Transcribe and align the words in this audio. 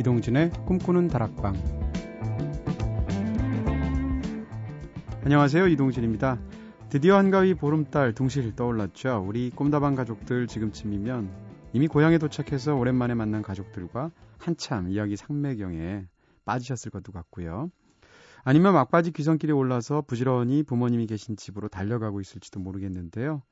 이동진의 0.00 0.50
꿈꾸는 0.64 1.08
다락방. 1.08 1.54
안녕하세요. 5.22 5.68
이동진입니다. 5.68 6.38
드디어 6.88 7.18
한가위 7.18 7.52
보름달 7.52 8.14
둥실 8.14 8.56
떠올랐죠. 8.56 9.22
우리 9.26 9.50
꿈다방 9.50 9.96
가족들 9.96 10.46
지금쯤이면 10.46 11.30
이미 11.74 11.86
고향에 11.86 12.16
도착해서 12.16 12.76
오랜만에 12.76 13.12
만난 13.12 13.42
가족들과 13.42 14.10
한참 14.38 14.88
이야기 14.88 15.16
상매경에 15.16 16.06
빠지셨을 16.46 16.90
것도 16.90 17.12
같고요. 17.12 17.70
아니면 18.42 18.72
막바지 18.72 19.10
귀성길에 19.10 19.52
올라서 19.52 20.04
부지런히 20.06 20.62
부모님이 20.62 21.08
계신 21.08 21.36
집으로 21.36 21.68
달려가고 21.68 22.22
있을지도 22.22 22.58
모르겠는데요. 22.58 23.42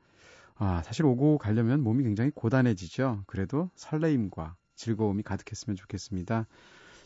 아, 0.55 0.80
사실 0.83 1.05
오고 1.05 1.37
가려면 1.37 1.83
몸이 1.83 2.05
굉장히 2.05 2.30
고단해지죠. 2.35 3.25
그래도 3.27 3.69
설레임과 3.75 4.57
즐거움이 4.79 5.23
가득했으면 5.23 5.77
좋겠습니다. 5.77 6.47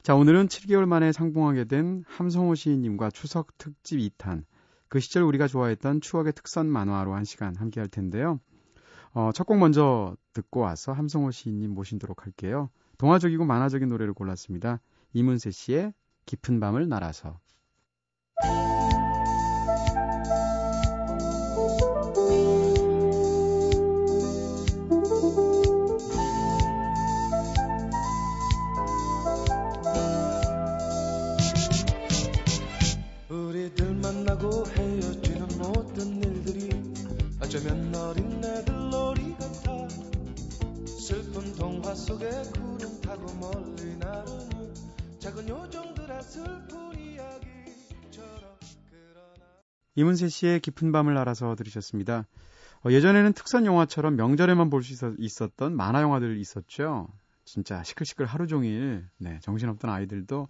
자, 0.02 0.14
오늘은 0.14 0.48
7개월 0.48 0.86
만에 0.86 1.12
상봉하게 1.12 1.64
된 1.64 2.04
함성호 2.06 2.54
시인님과 2.54 3.10
추석 3.10 3.56
특집 3.58 3.98
2탄. 3.98 4.44
그 4.88 5.00
시절 5.00 5.22
우리가 5.22 5.46
좋아했던 5.48 6.00
추억의 6.00 6.34
특선 6.34 6.66
만화로 6.68 7.14
한 7.14 7.24
시간 7.24 7.56
함께 7.56 7.80
할 7.80 7.88
텐데요. 7.88 8.38
어, 9.14 9.30
첫 9.32 9.44
곡 9.44 9.58
먼저 9.58 10.16
듣고 10.32 10.60
와서 10.60 10.92
함성호 10.92 11.30
시인님 11.30 11.70
모시도록 11.72 12.24
할게요. 12.24 12.70
동화적이고 12.98 13.44
만화적인 13.44 13.88
노래를 13.88 14.12
골랐습니다. 14.14 14.80
이문세 15.12 15.50
씨의 15.50 15.92
깊은 16.26 16.60
밤을 16.60 16.88
날아서. 16.88 17.38
이문세 49.94 50.28
씨의 50.28 50.60
깊은 50.60 50.92
밤을 50.92 51.16
알아서 51.18 51.54
들으셨습니다. 51.54 52.26
어, 52.84 52.90
예전에는 52.90 53.32
특선 53.34 53.66
영화처럼 53.66 54.16
명절에만 54.16 54.70
볼 54.70 54.82
수 54.82 55.14
있었던 55.18 55.76
만화 55.76 56.02
영화들 56.02 56.38
있었죠. 56.38 57.08
진짜 57.44 57.82
시끌시끌 57.82 58.26
하루 58.26 58.46
종일 58.46 59.06
네, 59.18 59.38
정신없던 59.42 59.90
아이들도 59.90 60.48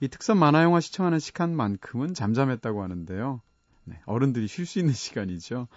이 0.00 0.08
특선 0.08 0.38
만화 0.38 0.62
영화 0.62 0.80
시청하는 0.80 1.18
시간만큼은 1.18 2.14
잠잠했다고 2.14 2.82
하는데요. 2.82 3.40
네, 3.84 4.00
어른들이 4.06 4.46
쉴 4.46 4.66
수 4.66 4.78
있는 4.78 4.92
시간이죠. 4.94 5.68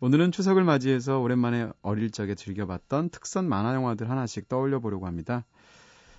오늘은 0.00 0.32
추석을 0.32 0.64
맞이해서 0.64 1.20
오랜만에 1.20 1.70
어릴 1.80 2.10
적에 2.10 2.34
즐겨봤던 2.34 3.10
특선 3.10 3.48
만화 3.48 3.74
영화들 3.74 4.10
하나씩 4.10 4.48
떠올려 4.48 4.80
보려고 4.80 5.06
합니다. 5.06 5.44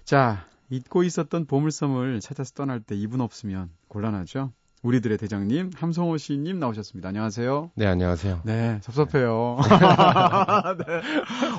자, 0.06 0.48
잊고 0.70 1.04
있었던 1.04 1.46
보물섬을 1.46 2.20
찾아서 2.22 2.54
떠날 2.54 2.80
때 2.80 2.96
이분 2.96 3.22
없으면 3.22 3.70
곤란하죠. 3.88 4.52
우리들의 4.86 5.18
대장님 5.18 5.72
함성호 5.76 6.18
시인님 6.18 6.60
나오셨습니다. 6.60 7.10
안녕하세요. 7.10 7.72
네, 7.74 7.88
안녕하세요. 7.88 8.42
네, 8.44 8.80
섭섭해요. 8.84 9.58
네. 10.78 11.02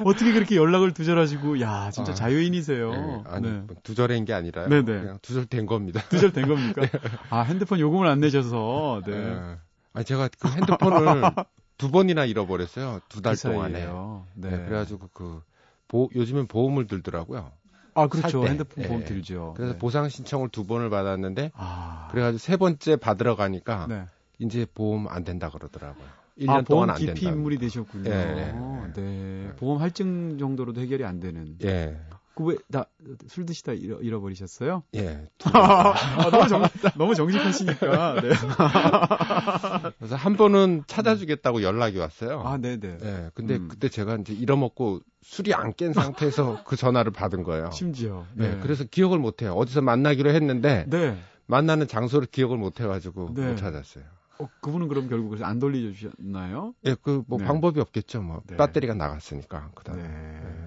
어떻게 0.05 0.33
그렇게 0.33 0.55
연락을 0.55 0.95
두절하시고, 0.95 1.61
야, 1.61 1.91
진짜 1.91 2.12
아, 2.12 2.15
자유인이세요. 2.15 2.91
네, 2.93 3.23
아니, 3.27 3.50
네. 3.50 3.62
두절인 3.83 4.27
게 4.27 4.33
아니라 4.33 4.69
네 4.69 4.83
네. 4.83 5.00
그냥 5.00 5.19
두절된 5.23 5.67
겁니다. 5.67 6.00
두절된 6.09 6.47
겁니까? 6.47 6.83
아, 7.31 7.41
핸드폰 7.41 7.81
요금을 7.81 8.06
안 8.06 8.21
내셔서, 8.21 9.03
네. 9.05 9.19
네. 9.19 9.56
아니, 9.93 10.05
제가 10.05 10.29
그 10.39 10.49
핸드폰을 10.49 11.23
두 11.79 11.91
번이나 11.91 12.27
잃어버렸어요. 12.27 13.00
두달그 13.09 13.41
동안에. 13.41 13.87
네. 14.34 14.50
네. 14.50 14.65
그래가지고 14.67 15.11
그, 15.12 15.43
보, 15.89 16.09
요즘엔 16.15 16.47
보험을 16.47 16.87
들더라고요. 16.87 17.50
아, 17.97 18.07
그렇죠. 18.09 18.43
때. 18.43 18.51
핸드폰 18.51 18.84
보험 18.84 19.01
네. 19.01 19.07
들죠. 19.07 19.55
그래서 19.57 19.73
네. 19.73 19.79
보상 19.79 20.09
신청을 20.09 20.51
두 20.51 20.67
번을 20.67 20.91
받았는데, 20.91 21.53
아. 21.55 22.09
그래가지고 22.11 22.39
세 22.39 22.57
번째 22.57 22.97
받으러 22.97 23.37
가니까, 23.37 23.87
네. 23.89 24.05
이제 24.39 24.67
보험 24.75 25.09
안 25.09 25.25
된다 25.25 25.51
그러더라고요. 25.51 26.06
1년 26.39 26.51
아, 26.51 26.53
보험 26.61 26.65
동안 26.65 26.91
안 26.91 26.97
된다. 26.97 27.21
인물이 27.21 27.59
되셨군요. 27.59 28.11
예, 28.11 28.15
예, 28.15 28.93
네. 28.95 29.47
예. 29.49 29.53
보험 29.56 29.81
할증 29.81 30.37
정도로도 30.39 30.81
해결이 30.83 31.05
안 31.05 31.19
되는. 31.21 31.56
예, 31.65 31.99
그 32.37 32.45
왜, 32.45 32.57
나, 32.69 32.85
술 33.29 33.47
드시다 33.47 33.73
잃어, 33.73 33.99
잃어버리셨어요? 33.99 34.83
예. 34.95 35.27
아, 35.55 36.31
너무 36.31 36.49
정, 36.49 36.63
너무 36.97 37.15
정직하시니까. 37.15 38.21
네. 38.21 38.29
그래서 39.99 40.17
한 40.17 40.37
번은 40.37 40.85
찾아주겠다고 40.87 41.63
연락이 41.63 41.99
왔어요. 41.99 42.43
아, 42.45 42.59
네 42.59 42.79
네. 42.79 42.99
예, 43.03 43.31
근데 43.35 43.57
음. 43.57 43.69
그때 43.69 43.89
제가 43.89 44.17
이제 44.17 44.35
잃어먹고 44.35 45.01
술이 45.23 45.55
안 45.55 45.73
깬 45.77 45.93
상태에서 45.93 46.63
그 46.65 46.77
전화를 46.77 47.11
받은 47.13 47.43
거예요. 47.43 47.71
심지어. 47.71 48.25
네. 48.35 48.59
그래서 48.63 48.85
기억을 48.85 49.19
못 49.19 49.43
해요. 49.43 49.53
어디서 49.55 49.81
만나기로 49.83 50.31
했는데 50.31 50.85
네. 50.89 51.19
만나는 51.47 51.89
장소를 51.89 52.29
기억을 52.29 52.57
못 52.59 52.81
해가지고 52.81 53.31
네. 53.35 53.49
못 53.49 53.57
찾았어요. 53.57 54.05
어, 54.39 54.49
그분은 54.61 54.89
그럼 54.89 55.09
결국 55.09 55.43
안 55.43 55.59
돌려주셨나요? 55.59 56.75
예, 56.85 56.95
그뭐 56.95 57.39
네. 57.39 57.45
방법이 57.45 57.81
없겠죠. 57.81 58.21
뭐 58.23 58.43
네. 58.47 58.57
배터리가 58.57 58.93
나갔으니까 58.95 59.71
그다음에. 59.75 60.03
네. 60.03 60.66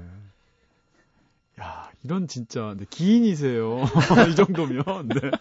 야, 1.61 1.89
이런 2.03 2.27
진짜 2.27 2.75
네, 2.77 2.85
기인이세요. 2.89 3.83
이 4.31 4.35
정도면. 4.35 4.83
네. 5.09 5.31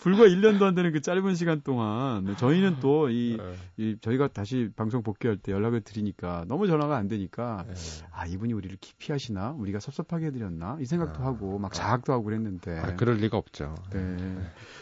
불과 0.00 0.24
1년도 0.24 0.62
안 0.62 0.74
되는 0.74 0.92
그 0.92 1.00
짧은 1.00 1.34
시간 1.34 1.60
동안 1.62 2.24
네, 2.24 2.36
저희는 2.36 2.80
또이 2.80 3.38
네. 3.76 3.96
저희가 4.00 4.28
다시 4.28 4.70
방송 4.74 5.02
복귀할 5.02 5.36
때 5.36 5.52
연락을 5.52 5.82
드리니까 5.82 6.44
너무 6.48 6.66
전화가 6.66 6.96
안 6.96 7.08
되니까 7.08 7.64
네. 7.68 7.74
아 8.10 8.26
이분이 8.26 8.52
우리를 8.52 8.76
기피하시나 8.80 9.54
우리가 9.58 9.80
섭섭하게 9.80 10.26
해 10.26 10.30
드렸나 10.32 10.78
이 10.80 10.86
생각도 10.86 11.22
아. 11.22 11.26
하고 11.26 11.58
막 11.58 11.72
자학도 11.72 12.12
하고 12.12 12.24
그랬는데 12.24 12.78
아, 12.78 12.96
그럴 12.96 13.16
리가 13.16 13.36
없죠. 13.36 13.74
네. 13.92 14.16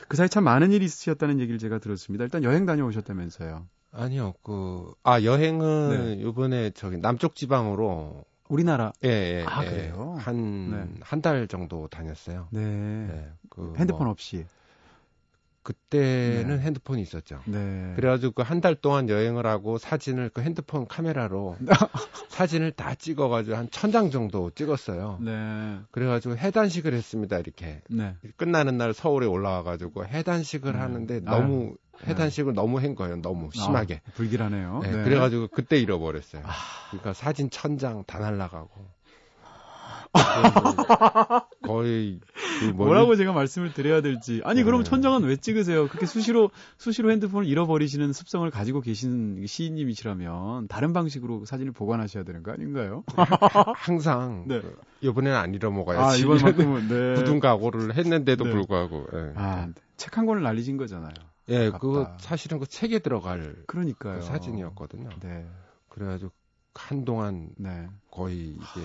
그 0.08 0.16
사이 0.16 0.28
참 0.28 0.44
많은 0.44 0.72
일이 0.72 0.84
있으셨다는 0.84 1.40
얘기를 1.40 1.58
제가 1.58 1.78
들었습니다. 1.78 2.24
일단 2.24 2.42
여행 2.44 2.66
다녀오셨다면서요. 2.66 3.66
아니요, 3.92 4.34
그, 4.44 4.92
아, 5.02 5.22
여행은 5.22 6.18
네. 6.18 6.22
요번에 6.22 6.70
저기 6.70 6.96
남쪽 6.98 7.34
지방으로, 7.34 8.24
우리나라 8.50 8.92
예, 9.04 9.08
예. 9.08 9.44
아, 9.46 9.64
예, 9.64 9.68
그래요? 9.70 10.16
한, 10.18 10.70
네. 10.70 10.84
한달 11.00 11.46
정도 11.48 11.88
다녔어요. 11.88 12.48
네, 12.50 12.60
네. 12.60 13.28
그 13.48 13.74
핸드폰 13.78 14.04
뭐, 14.04 14.10
없이 14.10 14.44
그때는 15.62 16.56
네. 16.56 16.62
핸드폰이 16.62 17.02
있었죠. 17.02 17.40
네. 17.46 17.92
그래가지고 17.94 18.32
그 18.32 18.42
한 18.42 18.60
달 18.60 18.74
동안 18.74 19.08
여행을 19.08 19.46
하고 19.46 19.78
사진을 19.78 20.30
그 20.30 20.40
핸드폰 20.42 20.86
카메라로 20.88 21.56
사진을 22.30 22.72
다 22.72 22.94
찍어가지고 22.94 23.56
한 23.56 23.68
천 23.70 23.92
장 23.92 24.10
정도 24.10 24.50
찍었어요. 24.50 25.18
네. 25.20 25.78
그래가지고 25.90 26.36
해단식을 26.36 26.92
했습니다. 26.94 27.38
이렇게 27.38 27.82
네. 27.90 28.16
끝나는 28.36 28.78
날 28.78 28.94
서울에 28.94 29.26
올라와가지고 29.26 30.06
해단식을 30.06 30.72
네. 30.72 30.78
하는데 30.78 31.20
아유. 31.26 31.76
해단식을 32.06 32.54
너무 32.54 32.78
한 32.80 32.94
거예요. 32.94 33.16
너무 33.20 33.50
심하게. 33.52 34.00
아, 34.06 34.10
불길하네요. 34.14 34.80
네, 34.82 34.90
네. 34.90 35.04
그래가지고 35.04 35.48
그때 35.48 35.78
잃어버렸어요. 35.78 36.42
아. 36.44 36.50
그러니까 36.90 37.12
사진 37.12 37.50
천장 37.50 38.04
다 38.06 38.18
날라가고. 38.18 38.70
거의 41.62 42.18
그 42.60 42.64
뭐- 42.66 42.86
뭐라고 42.86 43.14
제가 43.14 43.32
말씀을 43.32 43.72
드려야 43.72 44.00
될지. 44.00 44.40
아니, 44.44 44.62
그럼 44.64 44.82
네. 44.82 44.90
천장은 44.90 45.22
왜 45.24 45.36
찍으세요? 45.36 45.86
그렇게 45.88 46.06
수시로, 46.06 46.50
수시로 46.78 47.12
핸드폰을 47.12 47.46
잃어버리시는 47.48 48.12
습성을 48.12 48.48
가지고 48.50 48.80
계신 48.80 49.44
시인님이시라면 49.46 50.66
다른 50.68 50.92
방식으로 50.92 51.44
사진을 51.44 51.72
보관하셔야 51.72 52.24
되는 52.24 52.42
거 52.42 52.50
아닌가요? 52.52 53.04
항상 53.76 54.44
네. 54.48 54.60
그 54.60 54.76
이번에는 55.00 55.36
안 55.36 55.50
아, 55.50 55.52
잃어먹어야지. 55.54 56.22
이번만큼은, 56.22 56.88
네. 57.14 57.14
굳은 57.20 57.40
각오를 57.40 57.94
했는데도 57.94 58.44
네. 58.44 58.50
불구하고. 58.50 59.06
예. 59.14 59.32
아, 59.36 59.68
책 59.96 60.16
한 60.18 60.26
권을 60.26 60.42
날리신 60.42 60.76
거잖아요. 60.76 61.12
예, 61.48 61.66
아깝다. 61.66 61.78
그거 61.78 62.16
사실은 62.18 62.58
그 62.58 62.66
책에 62.66 63.00
들어갈 63.00 63.64
그러니까요. 63.66 64.20
그 64.20 64.22
사진이었거든요. 64.22 65.08
네. 65.20 65.46
그래가지고 65.88 66.32
한동안 66.74 67.50
네. 67.56 67.88
거의 68.10 68.48
이게 68.48 68.80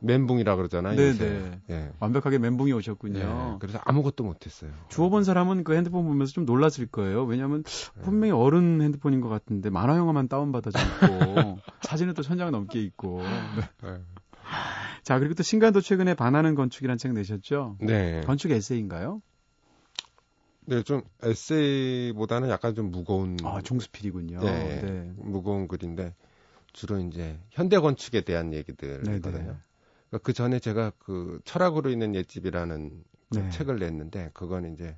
멘붕이라 0.00 0.56
그러잖아요. 0.56 0.94
네, 0.94 1.08
요새. 1.08 1.24
네. 1.24 1.74
예. 1.74 1.92
완벽하게 2.00 2.38
멘붕이 2.38 2.72
오셨군요. 2.72 3.18
예, 3.18 3.58
그래서 3.58 3.80
아무것도 3.84 4.24
못했어요. 4.24 4.70
주워 4.88 5.08
본 5.08 5.24
사람은 5.24 5.64
그 5.64 5.74
핸드폰 5.74 6.04
보면서 6.04 6.32
좀 6.32 6.44
놀랐을 6.44 6.86
거예요. 6.86 7.24
왜냐하면 7.24 7.64
분명히 8.02 8.32
어른 8.32 8.82
핸드폰인 8.82 9.20
것 9.20 9.28
같은데 9.28 9.70
만화 9.70 9.96
영화만 9.96 10.28
다운받아져 10.28 10.78
있고 10.78 11.58
사진은 11.82 12.14
또 12.14 12.22
천장 12.22 12.50
넘게 12.50 12.82
있고. 12.82 13.22
네. 13.22 13.88
예. 13.88 14.00
자 15.02 15.18
그리고 15.18 15.34
또 15.34 15.42
신간도 15.42 15.80
최근에 15.80 16.14
반하는 16.14 16.54
건축이라는 16.54 16.98
책 16.98 17.12
내셨죠? 17.12 17.78
네. 17.80 18.20
건축 18.22 18.50
에세이인가요? 18.50 19.22
네, 20.66 20.82
좀 20.82 21.02
에세이보다는 21.22 22.48
약간 22.50 22.74
좀 22.74 22.90
무거운 22.90 23.36
아 23.44 23.60
중수필이군요. 23.62 24.40
네. 24.40 24.80
네. 24.80 25.12
무거운 25.16 25.68
글인데 25.68 26.14
주로 26.72 26.98
이제 26.98 27.38
현대 27.50 27.78
건축에 27.78 28.22
대한 28.22 28.50
네, 28.50 28.58
얘기들이거든요. 28.58 29.52
네. 30.10 30.18
그 30.22 30.32
전에 30.32 30.58
제가 30.58 30.92
그 30.98 31.40
철학으로 31.44 31.90
있는 31.90 32.14
옛집이라는 32.14 33.04
그 33.30 33.38
네. 33.38 33.50
책을 33.50 33.78
냈는데 33.78 34.30
그건 34.34 34.74
이제 34.74 34.96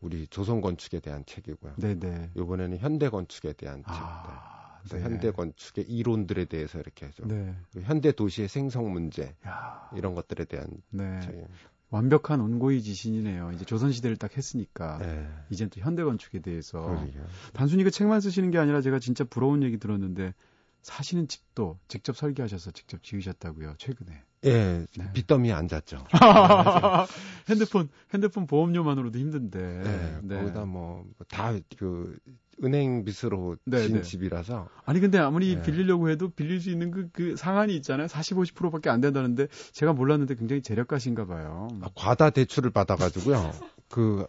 우리 0.00 0.26
조선 0.28 0.60
건축에 0.60 1.00
대한 1.00 1.24
책이고요. 1.26 1.74
네네. 1.76 2.30
이번에는 2.36 2.78
현대 2.78 3.08
건축에 3.08 3.52
대한. 3.52 3.82
아, 3.86 4.78
그래서 4.80 4.96
네. 4.96 5.02
현대 5.04 5.30
건축의 5.30 5.84
이론들에 5.84 6.46
대해서 6.46 6.78
이렇게 6.78 7.06
해서 7.06 7.24
네. 7.26 7.54
현대 7.82 8.12
도시의 8.12 8.48
생성 8.48 8.92
문제 8.92 9.34
야, 9.46 9.90
이런 9.96 10.14
것들에 10.14 10.44
대한 10.44 10.82
네. 10.90 11.20
책입니다. 11.20 11.54
완벽한 11.90 12.40
온고이 12.40 12.82
지신이네요. 12.82 13.52
이제 13.52 13.64
조선 13.64 13.92
시대를 13.92 14.16
딱 14.16 14.36
했으니까 14.36 14.98
네. 14.98 15.28
이제 15.50 15.66
또 15.66 15.80
현대 15.80 16.04
건축에 16.04 16.40
대해서 16.40 16.82
그러게요. 16.82 17.26
단순히 17.52 17.82
그 17.84 17.90
책만 17.90 18.20
쓰시는 18.20 18.50
게 18.50 18.58
아니라 18.58 18.80
제가 18.80 19.00
진짜 19.00 19.24
부러운 19.24 19.62
얘기 19.62 19.78
들었는데 19.78 20.34
사시는 20.82 21.28
집도 21.28 21.78
직접 21.88 22.16
설계하셔서 22.16 22.70
직접 22.70 23.02
지으셨다고요. 23.02 23.74
최근에. 23.78 24.22
예, 24.46 24.86
네. 24.96 25.12
빚더미에 25.12 25.52
앉았죠. 25.52 26.04
핸드폰 27.48 27.88
핸드폰 28.14 28.46
보험료만으로도 28.46 29.18
힘든데. 29.18 29.58
네, 29.58 30.18
네. 30.22 30.36
거기다 30.36 30.64
뭐 30.64 31.04
다 31.28 31.52
그 31.76 32.16
은행 32.62 33.04
빚으로 33.04 33.56
네, 33.64 33.78
진 33.78 33.96
네. 33.96 34.02
집이라서 34.02 34.68
아니 34.84 35.00
근데 35.00 35.18
아무리 35.18 35.54
네. 35.56 35.62
빌리려고 35.62 36.10
해도 36.10 36.28
빌릴 36.28 36.60
수 36.60 36.70
있는 36.70 36.90
그, 36.90 37.08
그 37.12 37.36
상한이 37.36 37.74
있잖아요. 37.76 38.06
40, 38.06 38.36
50%밖에 38.36 38.90
안 38.90 39.00
된다는데 39.00 39.48
제가 39.72 39.92
몰랐는데 39.94 40.34
굉장히 40.34 40.62
재력가신가 40.62 41.26
봐요. 41.26 41.68
아, 41.80 41.88
과다 41.94 42.30
대출을 42.30 42.70
받아가지고요. 42.70 43.52
그 43.88 44.26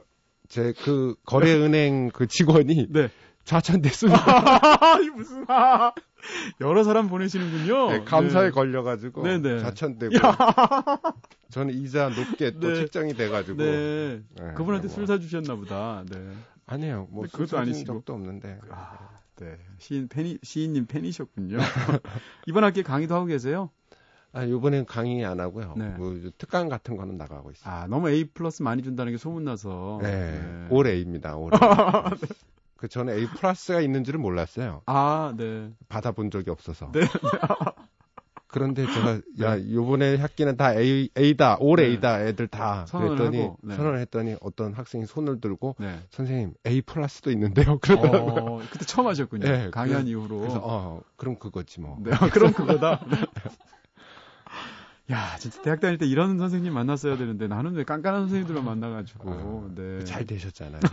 제그 0.47 1.15
거래은행 1.25 2.11
그 2.13 2.27
직원이 2.27 2.87
네. 2.89 3.09
좌천됐습니다. 3.43 4.21
이 5.03 5.09
무슨 5.09 5.45
아, 5.47 5.93
여러 6.61 6.83
사람 6.83 7.07
보내시는군요. 7.09 7.89
네, 7.91 8.03
감사에 8.03 8.45
네. 8.45 8.51
걸려가지고 8.51 9.23
네, 9.23 9.37
네. 9.39 9.59
좌천되고 9.59 10.13
저는 11.49 11.73
이자 11.73 12.09
높게 12.09 12.51
또 12.51 12.69
네. 12.69 12.75
책정이 12.75 13.13
돼가지고 13.13 13.57
네. 13.57 14.21
네, 14.39 14.53
그분한테 14.55 14.87
뭐. 14.87 14.95
술 14.95 15.07
사주셨나 15.07 15.55
보다. 15.55 16.03
네. 16.09 16.33
아니에요. 16.67 17.07
뭐 17.11 17.23
네, 17.25 17.31
그것도 17.31 17.45
그것도 17.45 17.57
아니 17.59 17.69
아니시고. 17.71 17.93
적도 17.93 18.13
없는데 18.13 18.59
아, 18.69 19.09
네. 19.37 19.57
시인 19.79 20.07
팬이 20.07 20.37
시인님 20.43 20.85
팬이셨군요. 20.85 21.57
이번 22.45 22.63
학기에 22.63 22.83
강의도 22.83 23.15
하고 23.15 23.25
계세요? 23.25 23.69
아 24.33 24.43
이번엔 24.43 24.85
강의 24.85 25.25
안 25.25 25.41
하고요. 25.41 25.73
네. 25.75 25.89
뭐 25.97 26.15
특강 26.37 26.69
같은 26.69 26.95
거는 26.95 27.17
나가고 27.17 27.51
있어요. 27.51 27.73
아, 27.73 27.87
너무 27.87 28.09
A 28.09 28.23
플러스 28.29 28.61
많이 28.63 28.81
준다는 28.81 29.11
게 29.11 29.17
소문나서. 29.17 29.99
네, 30.01 30.67
올 30.69 30.87
A입니다. 30.87 31.35
올 31.35 31.51
A. 31.53 31.59
그 32.81 32.87
저는 32.87 33.13
A 33.15 33.27
플러스가 33.27 33.79
있는 33.79 34.03
줄은 34.03 34.19
몰랐어요. 34.21 34.81
아, 34.87 35.35
네. 35.37 35.69
받아본 35.87 36.31
적이 36.31 36.49
없어서. 36.49 36.91
네. 36.91 37.01
그런데 38.47 38.85
제가 38.91 39.21
야 39.41 39.59
요번에 39.71 40.15
학기는 40.15 40.57
다 40.57 40.73
A 40.73 41.09
A다 41.15 41.57
올 41.59 41.77
네. 41.77 41.83
A다 41.85 42.21
애들 42.25 42.47
다 42.47 42.87
선언을 42.87 43.15
그랬더니 43.17 43.41
하고, 43.43 43.57
네. 43.61 43.75
선언을 43.75 43.99
했더니 43.99 44.35
어떤 44.41 44.73
학생이 44.73 45.05
손을 45.05 45.39
들고 45.39 45.75
네. 45.79 45.99
선생님 46.09 46.55
A 46.65 46.81
플러스도 46.81 47.29
있는데요. 47.31 47.77
그러더라고요. 47.77 48.33
어, 48.55 48.61
그때 48.71 48.83
처음 48.85 49.05
하셨군요. 49.07 49.47
네, 49.47 49.69
강의한 49.69 50.01
그래- 50.05 50.11
이후로. 50.11 50.39
그래서 50.39 50.59
어 50.63 51.01
그럼 51.17 51.35
그거지 51.37 51.81
뭐. 51.81 51.97
네, 52.01 52.11
아, 52.13 52.29
그럼 52.29 52.51
그거다. 52.51 53.05
네. 53.11 53.17
야, 55.11 55.35
진짜 55.39 55.61
대학 55.61 55.79
다닐 55.81 55.97
때 55.97 56.05
이런 56.05 56.37
선생님 56.39 56.73
만났어야 56.73 57.17
되는데 57.17 57.47
나는 57.47 57.73
왜 57.73 57.83
깐깐한 57.83 58.21
선생님들만 58.23 58.63
만나가지고. 58.65 59.29
어, 59.29 59.69
네. 59.75 60.03
잘 60.05 60.25
되셨잖아요. 60.25 60.79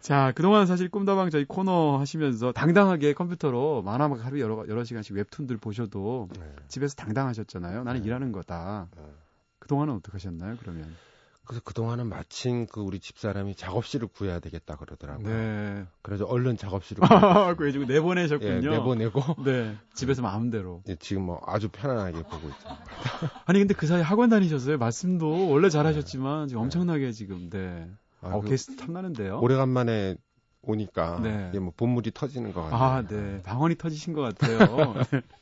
자, 0.00 0.32
그동안 0.34 0.66
사실 0.66 0.88
꿈다방 0.88 1.30
저희 1.30 1.44
코너 1.44 1.98
하시면서 1.98 2.52
당당하게 2.52 3.12
컴퓨터로 3.12 3.82
만화 3.82 4.08
막 4.08 4.24
하루 4.24 4.40
여러, 4.40 4.64
여러 4.68 4.82
시간씩 4.84 5.14
웹툰들 5.14 5.58
보셔도 5.58 6.28
네. 6.38 6.54
집에서 6.68 6.94
당당하셨잖아요. 6.96 7.84
나는 7.84 8.00
네. 8.00 8.06
일하는 8.06 8.32
거다. 8.32 8.88
네. 8.96 9.02
그동안은 9.58 9.94
어떻게 9.94 10.12
하셨나요, 10.12 10.56
그러면? 10.60 10.90
그래서 11.44 11.62
그동안은 11.64 12.06
마침 12.06 12.66
그 12.66 12.80
우리 12.80 13.00
집사람이 13.00 13.56
작업실을 13.56 14.06
구해야 14.06 14.38
되겠다 14.38 14.76
그러더라고요. 14.76 15.26
네. 15.26 15.84
그래서 16.00 16.24
얼른 16.24 16.56
작업실을 16.56 17.00
구해 17.06 17.54
그래가지고 17.56 17.84
내보내셨군요. 17.86 18.52
예, 18.52 18.60
내보내고 18.60 19.20
네. 19.44 19.76
집에서 19.92 20.22
마음대로. 20.22 20.82
예, 20.88 20.94
지금 20.94 21.22
뭐 21.22 21.42
아주 21.44 21.68
편안하게 21.68 22.22
보고 22.22 22.48
있죠. 22.48 22.68
아니, 23.46 23.58
근데 23.58 23.74
그 23.74 23.86
사이 23.86 24.00
학원 24.00 24.30
다니셨어요? 24.30 24.78
말씀도 24.78 25.50
원래 25.50 25.68
잘하셨지만 25.68 26.46
지금 26.48 26.62
엄청나게 26.62 27.10
지금, 27.10 27.50
네. 27.50 27.90
아, 28.22 28.34
어, 28.34 28.40
그 28.40 28.48
게스트 28.48 28.76
탐나는데요? 28.76 29.40
오래간만에 29.40 30.16
오니까 30.62 31.20
네. 31.22 31.48
이게 31.50 31.58
뭐 31.58 31.72
본물이 31.76 32.10
터지는 32.12 32.52
것 32.52 32.62
같아요. 32.62 32.78
아, 32.78 33.02
네. 33.02 33.42
방언이 33.42 33.76
터지신 33.76 34.12
것 34.12 34.20
같아요. 34.20 34.94
네. 35.10 35.20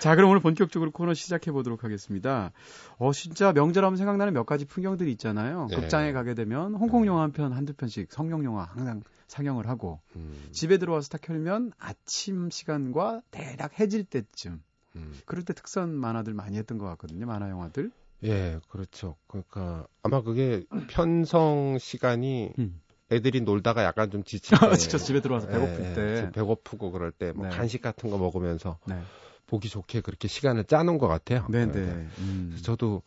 자, 0.00 0.14
그럼 0.14 0.30
오늘 0.30 0.40
본격적으로 0.40 0.90
코너 0.90 1.14
시작해 1.14 1.50
보도록 1.50 1.84
하겠습니다. 1.84 2.52
어, 2.98 3.12
진짜 3.12 3.52
명절하면 3.52 3.96
생각나는 3.96 4.32
몇 4.32 4.46
가지 4.46 4.64
풍경들이 4.64 5.10
있잖아요. 5.12 5.66
네. 5.70 5.76
극장에 5.76 6.12
가게 6.12 6.34
되면 6.34 6.74
홍콩 6.74 7.06
영화 7.06 7.22
한 7.22 7.32
편, 7.32 7.52
한두 7.52 7.74
편씩 7.74 8.12
성룡 8.12 8.44
영화 8.44 8.64
항상 8.64 9.02
상영을 9.26 9.68
하고 9.68 10.00
음, 10.16 10.48
집에 10.52 10.78
들어와서 10.78 11.08
딱 11.08 11.20
켜면 11.20 11.72
아침 11.78 12.50
시간과 12.50 13.22
대략 13.30 13.78
해질 13.78 14.04
때쯤 14.04 14.62
음. 14.96 15.20
그럴 15.26 15.44
때 15.44 15.52
특선 15.52 15.90
만화들 15.90 16.32
많이 16.32 16.56
했던 16.56 16.78
것 16.78 16.86
같거든요. 16.86 17.26
만화 17.26 17.50
영화들. 17.50 17.90
예, 18.24 18.58
그렇죠. 18.68 19.16
그러니까 19.26 19.86
아마 20.02 20.22
그게 20.22 20.64
편성 20.88 21.78
시간이 21.78 22.52
음. 22.58 22.80
애들이 23.10 23.40
놀다가 23.40 23.84
약간 23.84 24.10
좀 24.10 24.22
지칠 24.22 24.58
때, 24.58 24.76
직접 24.76 24.98
집에 24.98 25.20
들어와서 25.20 25.46
배고플 25.48 25.84
예, 25.84 25.94
때. 25.94 26.20
좀 26.20 26.32
배고프고 26.32 26.90
그럴 26.90 27.10
때뭐 27.12 27.44
네. 27.44 27.48
간식 27.48 27.80
같은 27.80 28.10
거 28.10 28.18
먹으면서 28.18 28.78
네. 28.86 29.00
보기 29.46 29.68
좋게 29.68 30.02
그렇게 30.02 30.28
시간을 30.28 30.64
짜놓은 30.64 30.98
것 30.98 31.08
같아요. 31.08 31.46
네, 31.48 31.66
네, 31.66 31.72
네. 31.72 31.86
네. 31.86 32.06
음. 32.18 32.58
저도 32.62 33.02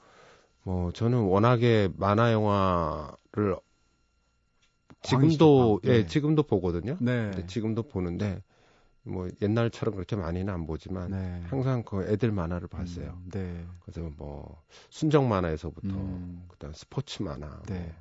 뭐 0.63 0.91
저는 0.91 1.19
워낙에 1.19 1.89
만화 1.97 2.31
영화를 2.31 3.57
지금도 5.03 5.79
광희시대방, 5.79 5.79
네. 5.83 5.91
예 5.91 6.05
지금도 6.07 6.43
보거든요. 6.43 6.97
네. 6.99 7.31
근데 7.31 7.45
지금도 7.47 7.83
보는데 7.83 8.41
뭐 9.03 9.27
옛날처럼 9.41 9.95
그렇게 9.95 10.15
많이는 10.15 10.53
안 10.53 10.65
보지만 10.65 11.11
네. 11.11 11.41
항상 11.47 11.83
그 11.83 12.03
애들 12.03 12.31
만화를 12.31 12.67
봤어요. 12.67 13.19
음, 13.23 13.29
네. 13.31 13.65
그래서 13.81 14.09
뭐 14.15 14.61
순정 14.89 15.27
만화에서부터 15.27 15.87
음. 15.87 16.45
그다음 16.47 16.73
스포츠 16.73 17.23
만화 17.23 17.61
네. 17.67 17.79
뭐 17.79 17.93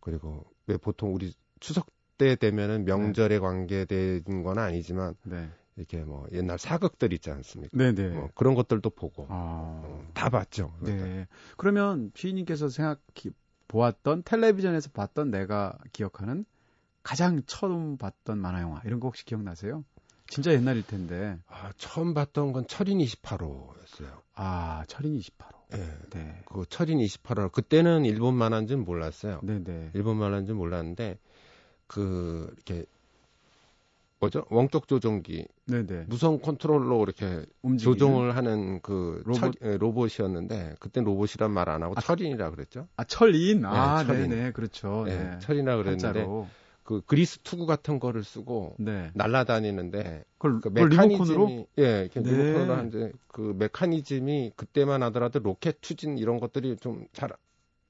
그리고 0.00 0.44
왜 0.66 0.76
보통 0.76 1.14
우리 1.14 1.32
추석 1.60 1.86
때 2.18 2.34
되면은 2.34 2.84
명절에 2.84 3.38
관계된 3.38 4.42
건 4.42 4.58
아니지만 4.58 5.14
네. 5.22 5.50
이렇게 5.76 6.02
뭐 6.02 6.26
옛날 6.32 6.58
사극들 6.58 7.12
있지 7.12 7.30
않습니까? 7.30 7.76
네, 7.76 7.94
네. 7.94 8.08
뭐 8.08 8.30
그런 8.34 8.54
것들도 8.54 8.88
보고 8.90 9.26
아. 9.28 9.82
어, 9.84 10.08
다 10.14 10.30
봤죠. 10.30 10.72
네. 10.80 11.26
그러면 11.56 12.10
피디님께서 12.14 12.68
생각해 12.68 13.30
보았던 13.68 14.22
텔레비전에서 14.24 14.90
봤던 14.90 15.30
내가 15.30 15.76
기억하는 15.92 16.44
가장 17.02 17.42
처음 17.46 17.96
봤던 17.98 18.38
만화 18.38 18.62
영화 18.62 18.80
이런 18.84 18.98
거 18.98 19.08
혹시 19.08 19.24
기억나세요? 19.24 19.84
진짜 20.28 20.52
옛날일 20.52 20.86
텐데. 20.86 21.38
아, 21.48 21.70
처음 21.76 22.14
봤던 22.14 22.52
건 22.52 22.66
철인 22.66 22.98
28호였어요. 22.98 24.08
아, 24.34 24.84
철인 24.88 25.18
28호. 25.18 25.56
예. 25.74 25.84
네. 26.10 26.42
그 26.46 26.64
철인 26.68 26.98
28호 26.98 27.50
그때는 27.52 28.04
일본 28.04 28.34
만화인지는 28.34 28.84
몰랐어요. 28.84 29.40
네, 29.42 29.62
네. 29.62 29.90
일본 29.94 30.16
만화인지는 30.18 30.56
몰랐는데 30.56 31.18
그 31.86 32.48
이렇게 32.54 32.84
뭐죠? 34.18 34.44
원격 34.48 34.88
조종기 34.88 35.46
네, 35.66 35.84
네. 35.86 36.04
무선 36.08 36.40
컨트롤러 36.40 37.02
이렇게 37.02 37.44
움직이는 37.62 37.92
조종을 37.98 38.34
하는 38.34 38.80
그 38.80 39.22
로봇? 39.26 39.40
철- 39.40 39.52
예, 39.62 39.76
로봇이었는데 39.76 40.76
그때 40.80 41.00
로봇이란 41.02 41.50
말 41.50 41.68
안 41.68 41.82
하고 41.82 41.94
아, 41.96 42.00
철인이라 42.00 42.50
그랬죠. 42.50 42.88
아, 42.96 43.04
철인. 43.04 43.64
아, 43.66 44.02
네, 44.02 44.06
철인. 44.06 44.30
네. 44.30 44.52
그렇죠. 44.52 45.04
예, 45.08 45.16
네. 45.16 45.38
철이라 45.40 45.76
그랬는데 45.76 46.06
한자로. 46.06 46.48
그 46.86 47.02
그리스 47.04 47.38
투구 47.40 47.66
같은 47.66 47.98
거를 48.00 48.24
쓰고 48.24 48.76
네. 48.78 49.10
날아다니는데 49.14 50.24
그걸, 50.38 50.60
그 50.60 50.68
메커니즘이 50.68 51.66
예, 51.78 52.00
이렇게 52.02 52.22
네. 52.22 52.30
리모컨으로 52.30 52.72
하는데 52.72 53.12
그 53.28 53.54
메커니즘이 53.58 54.52
그때만 54.56 55.02
하더라도 55.04 55.40
로켓 55.40 55.82
추진 55.82 56.16
이런 56.18 56.38
것들이 56.40 56.76
좀 56.78 57.06
잘 57.12 57.30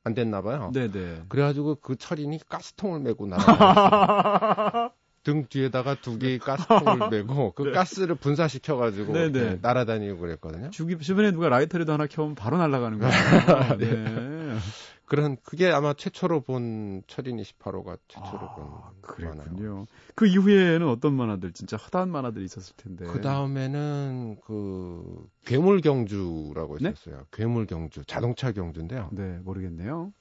안 0.06 0.14
됐나 0.14 0.40
봐요. 0.40 0.70
네, 0.72 0.88
네. 0.88 1.20
그래가지고 1.28 1.76
그 1.80 1.96
철인이 1.96 2.38
가스통을 2.48 3.00
메고 3.00 3.26
날아다녔어요. 3.26 4.90
등 5.24 5.46
뒤에다가 5.48 5.96
두 6.00 6.16
개의 6.20 6.38
가스통을 6.38 7.08
메고 7.10 7.50
그 7.52 7.64
네. 7.64 7.72
가스를 7.72 8.14
분사시켜가지고 8.14 9.12
네, 9.12 9.32
네. 9.32 9.58
날아다니고 9.60 10.18
그랬거든요. 10.18 10.70
주기 10.70 10.96
주변에 10.98 11.32
누가 11.32 11.48
라이터라도 11.48 11.92
하나 11.92 12.06
켜면 12.06 12.36
바로 12.36 12.56
날아가는 12.56 12.98
거예요. 13.02 13.76
네. 13.78 14.56
그런 15.06 15.36
그게 15.44 15.70
아마 15.70 15.94
최초로 15.94 16.40
본 16.42 17.02
철인 17.06 17.36
28호가 17.36 17.98
최초로 18.08 18.38
아, 18.40 18.54
본 18.54 18.64
만화요. 18.66 18.92
그랬군요. 19.00 19.86
그 20.16 20.26
이후에는 20.26 20.88
어떤 20.88 21.14
만화들, 21.14 21.52
진짜 21.52 21.76
허다한 21.76 22.10
만화들이 22.10 22.44
있었을 22.44 22.74
텐데. 22.76 23.06
그 23.06 23.20
다음에는 23.20 24.38
그 24.44 25.28
괴물 25.44 25.80
경주라고 25.80 26.78
네? 26.78 26.90
있었어요. 26.90 27.24
괴물 27.30 27.66
경주, 27.66 28.04
자동차 28.04 28.50
경주인데요. 28.50 29.08
네, 29.12 29.38
모르겠네요. 29.44 30.12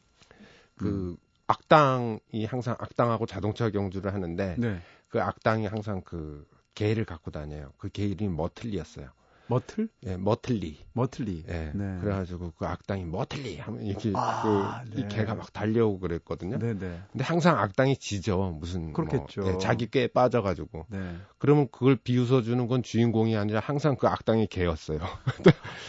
그 0.77 0.87
음. 0.87 1.17
악당이 1.47 2.45
항상 2.45 2.75
악당하고 2.79 3.25
자동차 3.25 3.71
경주를 3.71 4.13
하는데 4.13 4.55
네. 4.59 4.79
그 5.09 5.21
악당이 5.21 5.65
항상 5.65 6.01
그 6.03 6.47
개를 6.75 7.05
갖고 7.05 7.31
다녀요. 7.31 7.71
그개 7.77 8.05
이름이 8.05 8.35
머틀리였어요. 8.35 9.09
머틀? 9.47 9.89
예, 10.07 10.17
머틀리. 10.17 10.79
머틀리. 10.93 11.43
예. 11.47 11.71
네. 11.75 11.97
그래가지고 12.01 12.53
그 12.57 12.65
악당이 12.65 13.05
머틀리 13.05 13.57
하면 13.59 13.83
이렇게 13.83 14.11
아, 14.15 14.81
그, 14.91 14.97
이 14.99 15.01
네. 15.03 15.07
개가 15.07 15.35
막 15.35 15.53
달려오고 15.53 15.99
그랬거든요. 15.99 16.57
네, 16.57 16.73
네. 16.73 16.99
근데 17.11 17.23
항상 17.23 17.59
악당이 17.59 17.97
지죠. 17.97 18.57
무슨 18.59 18.93
그렇겠죠. 18.93 19.41
뭐, 19.41 19.53
예, 19.53 19.57
자기 19.59 19.87
꾀에 19.89 20.07
빠져가지고. 20.07 20.87
네. 20.89 21.15
그러면 21.37 21.67
그걸 21.71 21.95
비웃어 21.95 22.41
주는 22.41 22.67
건 22.67 22.81
주인공이 22.81 23.37
아니라 23.37 23.59
항상 23.59 23.95
그 23.97 24.07
악당이 24.07 24.47
개였어요. 24.47 24.99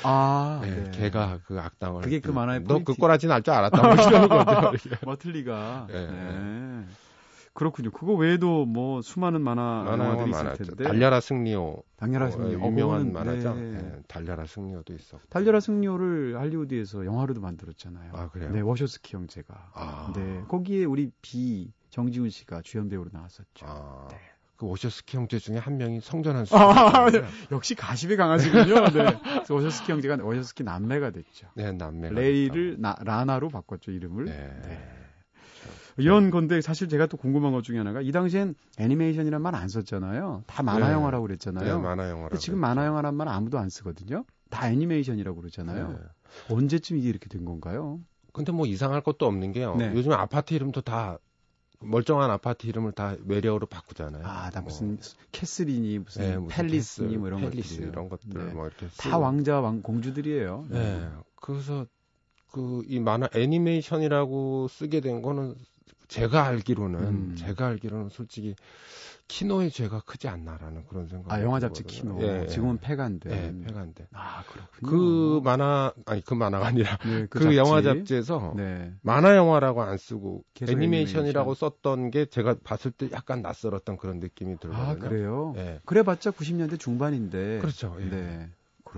아, 0.02 0.60
예, 0.64 0.70
네. 0.70 0.90
개가 0.90 1.40
그 1.46 1.58
악당을 1.58 2.02
그게 2.02 2.20
그 2.20 2.30
만화의 2.30 2.60
너그 2.64 2.94
꼬라지 2.94 3.26
날 3.26 3.42
줄 3.42 3.54
알았다 3.54 3.80
뭐 3.82 3.94
이러는 4.06 4.28
거죠. 4.28 4.90
머틀리가. 5.06 5.86
예, 5.90 5.94
네. 6.06 6.84
그렇군요. 7.56 7.90
그거 7.90 8.12
외에도 8.14 8.64
뭐 8.66 9.02
수많은 9.02 9.40
만화 9.40 9.62
만화 9.84 9.92
영화 9.92 10.04
영화들이 10.04 10.30
있을 10.30 10.44
많았죠. 10.44 10.64
텐데. 10.64 10.84
달려라 10.84 11.20
승리호 11.20 11.82
달려라 11.96 12.26
어, 12.26 12.30
승리호. 12.30 12.62
어, 12.64 12.68
유명한 12.68 13.06
그거는, 13.08 13.12
만화죠. 13.12 13.54
네. 13.54 13.74
예, 13.74 14.02
달려라 14.06 14.46
승리호도 14.46 14.92
있었고. 14.94 15.26
달려라 15.28 15.58
승리호를 15.60 16.38
할리우드에서 16.38 17.04
영화로도 17.04 17.40
만들었잖아요. 17.40 18.12
아 18.14 18.28
그래요? 18.28 18.50
네, 18.52 18.60
워셔스키 18.60 19.16
형제가. 19.16 19.70
아, 19.74 20.12
네, 20.14 20.42
거기에 20.48 20.84
우리 20.84 21.10
비 21.22 21.72
정지훈 21.90 22.30
씨가 22.30 22.60
주연 22.62 22.88
배우로 22.88 23.08
나왔었죠. 23.12 23.64
아, 23.66 24.08
네. 24.10 24.18
그 24.56 24.64
오셔스키 24.66 25.16
형제 25.16 25.38
중에 25.38 25.58
한 25.58 25.76
명이 25.76 26.00
성전한 26.00 26.44
수. 26.46 26.56
아, 26.56 27.10
네. 27.10 27.22
역시 27.52 27.74
가십이 27.74 28.16
강하시군요. 28.16 28.88
네. 28.88 29.18
워셔스키 29.50 29.92
형제가 29.92 30.18
워셔스키 30.22 30.62
남매가 30.62 31.10
됐죠. 31.10 31.48
네, 31.54 31.72
남매. 31.72 32.10
래리를 32.10 32.76
나- 32.78 32.96
라나로 33.00 33.48
바꿨죠 33.48 33.90
이름을. 33.92 34.24
네. 34.26 34.32
네. 34.64 34.88
이런 35.98 36.30
건데 36.30 36.60
사실 36.60 36.88
제가 36.88 37.06
또 37.06 37.16
궁금한 37.16 37.52
것 37.52 37.62
중에 37.64 37.78
하나가 37.78 38.00
이 38.02 38.12
당시엔 38.12 38.54
애니메이션이란 38.78 39.40
말 39.42 39.54
안 39.54 39.68
썼잖아요. 39.68 40.44
다 40.46 40.62
만화 40.62 40.88
네. 40.88 40.92
영화라고 40.92 41.26
네, 41.26 41.28
그랬잖아요. 41.28 41.80
만화 41.80 42.08
영화라. 42.10 42.28
근데 42.28 42.38
지금 42.38 42.58
만화 42.58 42.84
영화란 42.86 43.14
말 43.14 43.28
아무도 43.28 43.58
안 43.58 43.70
쓰거든요. 43.70 44.24
다 44.50 44.70
애니메이션이라고 44.70 45.40
그러잖아요. 45.40 45.88
네. 45.88 46.54
언제쯤 46.54 46.98
이게 46.98 47.08
이렇게 47.08 47.28
된 47.28 47.44
건가요? 47.44 48.00
근데 48.32 48.52
뭐 48.52 48.66
이상할 48.66 49.00
것도 49.00 49.26
없는 49.26 49.52
게요. 49.52 49.74
네. 49.76 49.92
요즘 49.94 50.12
아파트 50.12 50.52
이름도 50.52 50.82
다 50.82 51.18
멀쩡한 51.80 52.30
아파트 52.30 52.66
이름을 52.66 52.92
다 52.92 53.16
외래어로 53.24 53.66
바꾸잖아요. 53.66 54.22
아, 54.26 54.50
나 54.50 54.60
뭐, 54.60 54.68
무슨 54.68 54.98
castle이니 55.32 55.98
무슨 56.00 56.22
네, 56.22 56.36
무슨 56.36 56.48
palace니 56.48 57.16
뭐 57.16 57.28
이런 57.28 57.40
palace 57.40 57.70
것들이요. 57.76 57.88
이런 57.92 58.08
것들 58.10 58.28
네. 58.46 58.52
뭐 58.52 58.66
이렇게 58.66 58.86
다 58.86 58.92
쓰고. 59.04 59.18
왕자 59.18 59.60
왕 59.60 59.80
공주들이에요. 59.82 60.66
네. 60.70 61.08
그래서 61.36 61.86
그 62.52 62.82
이 62.86 62.98
만화 63.00 63.28
애니메이션이라고 63.34 64.68
쓰게 64.68 65.00
된 65.00 65.20
거는 65.22 65.54
제가 66.08 66.44
알기로는 66.46 67.00
음. 67.00 67.34
제가 67.36 67.66
알기로는 67.66 68.08
솔직히 68.10 68.54
키노의 69.28 69.70
죄가 69.72 70.02
크지 70.06 70.28
않나라는 70.28 70.84
그런 70.86 71.08
생각. 71.08 71.32
아, 71.32 71.42
영화 71.42 71.58
잡지 71.58 71.82
키노. 71.82 72.22
예, 72.22 72.46
지금은 72.46 72.78
폐간데. 72.78 73.30
예, 73.30 73.64
폐간데. 73.66 74.06
아, 74.12 74.44
그 74.46 74.80
그렇군요. 74.82 75.40
만화 75.40 75.92
아니 76.06 76.24
그 76.24 76.34
만화가 76.34 76.66
아니라 76.66 76.96
네, 77.04 77.26
그, 77.28 77.40
잡지. 77.40 77.56
영화 77.56 77.82
잡지에서 77.82 78.54
네. 78.56 78.92
만화 79.02 79.34
영화라고 79.36 79.82
안 79.82 79.98
쓰고 79.98 80.44
애니메이션이라고 80.62 81.50
애니메이션. 81.50 81.54
썼던 81.54 82.10
게 82.12 82.26
제가 82.26 82.54
봤을 82.62 82.92
때 82.92 83.08
약간 83.12 83.42
낯설었던 83.42 83.96
그런 83.96 84.20
느낌이 84.20 84.58
들거든요. 84.60 84.86
아, 84.86 84.94
그래요? 84.94 85.54
예. 85.56 85.80
그래봤자 85.84 86.30
90년대 86.30 86.78
중반인데. 86.78 87.58
그렇죠. 87.58 87.96
예. 88.00 88.04
네. 88.04 88.48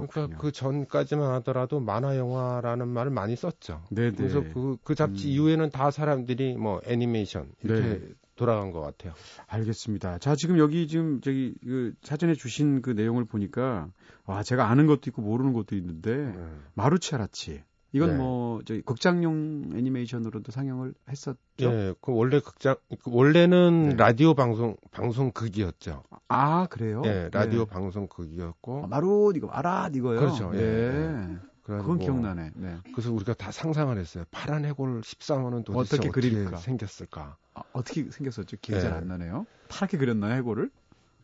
그러니까 0.07 0.39
그 0.39 0.53
전까지만 0.53 1.33
하더라도 1.37 1.81
만화 1.81 2.17
영화라는 2.17 2.89
말을 2.89 3.11
많이 3.11 3.37
썼죠. 3.37 3.83
네네. 3.91 4.17
그래서 4.17 4.43
그, 4.55 4.77
그 4.83 4.95
잡지 4.95 5.29
음. 5.29 5.33
이후에는 5.33 5.71
다 5.71 5.91
사람들이 5.91 6.57
뭐 6.57 6.81
애니메이션 6.85 7.51
이렇게 7.63 7.81
네. 7.83 8.09
돌아간 8.37 8.71
것 8.71 8.81
같아요. 8.81 9.13
알겠습니다. 9.47 10.19
자, 10.19 10.35
지금 10.37 10.59
여기 10.59 10.87
지금 10.87 11.21
저기 11.21 11.55
그 11.63 11.93
사전에 12.03 12.35
주신 12.35 12.81
그 12.81 12.91
내용을 12.91 13.25
보니까 13.25 13.89
와, 14.25 14.43
제가 14.43 14.71
아는 14.71 14.87
것도 14.87 15.03
있고 15.09 15.23
모르는 15.23 15.53
것도 15.53 15.75
있는데 15.77 16.11
음. 16.11 16.65
마루체라치. 16.75 17.63
이건 17.93 18.11
네. 18.11 18.17
뭐 18.17 18.61
저기 18.65 18.83
극장용 18.83 19.71
애니메이션으로도 19.75 20.53
상영을 20.53 20.95
했었죠. 21.09 21.39
예, 21.61 21.95
그 22.01 22.13
원래 22.13 22.41
극장 22.41 22.77
그 23.03 23.11
원래는 23.11 23.91
네. 23.91 23.95
라디오 23.97 24.35
방송 24.35 24.77
방송극이었죠. 24.91 26.03
아, 26.29 26.67
그래요? 26.67 27.03
예, 27.07 27.31
라디오 27.33 27.65
네. 27.65 27.71
방송극이었고 27.71 28.85
아, 28.85 28.87
마루 28.87 29.33
이거 29.35 29.47
마라 29.47 29.91
이거요. 29.95 30.21
그렇죠. 30.21 30.51
예, 30.55 30.59
네. 30.59 31.37
그건 31.63 31.99
기억나네. 31.99 32.53
네. 32.55 32.77
그래서 32.95 33.13
우리가 33.13 33.35
다 33.35 33.51
상상을 33.53 33.97
했어요. 33.97 34.25
파란 34.31 34.65
해골 34.65 35.03
13호는 35.03 35.65
도대체 35.65 35.97
어떻게 35.97 36.09
어떻게, 36.09 36.11
그릴까? 36.11 36.57
생겼을까? 36.57 37.37
아, 37.55 37.63
어떻게 37.73 38.11
생겼었죠? 38.11 38.57
기억이 38.61 38.83
네. 38.83 38.89
잘안 38.89 39.09
나네요. 39.09 39.47
파랗게 39.69 39.99
그렸나요, 39.99 40.35
해골을? 40.37 40.71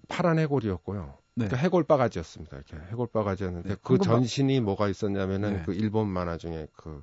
파란 0.08 0.38
해골이었고요. 0.38 1.16
네. 1.36 1.46
그러니까 1.46 1.56
해골 1.56 1.84
바가지였습니다. 1.84 2.56
이렇게 2.56 2.76
해골 2.90 3.08
바가지였는데 3.08 3.68
네, 3.68 3.76
그 3.82 3.98
전신이 3.98 4.60
뭐가 4.60 4.88
있었냐면은 4.88 5.54
네. 5.54 5.62
그 5.64 5.72
일본 5.74 6.08
만화 6.08 6.36
중에 6.36 6.68
그 6.76 7.02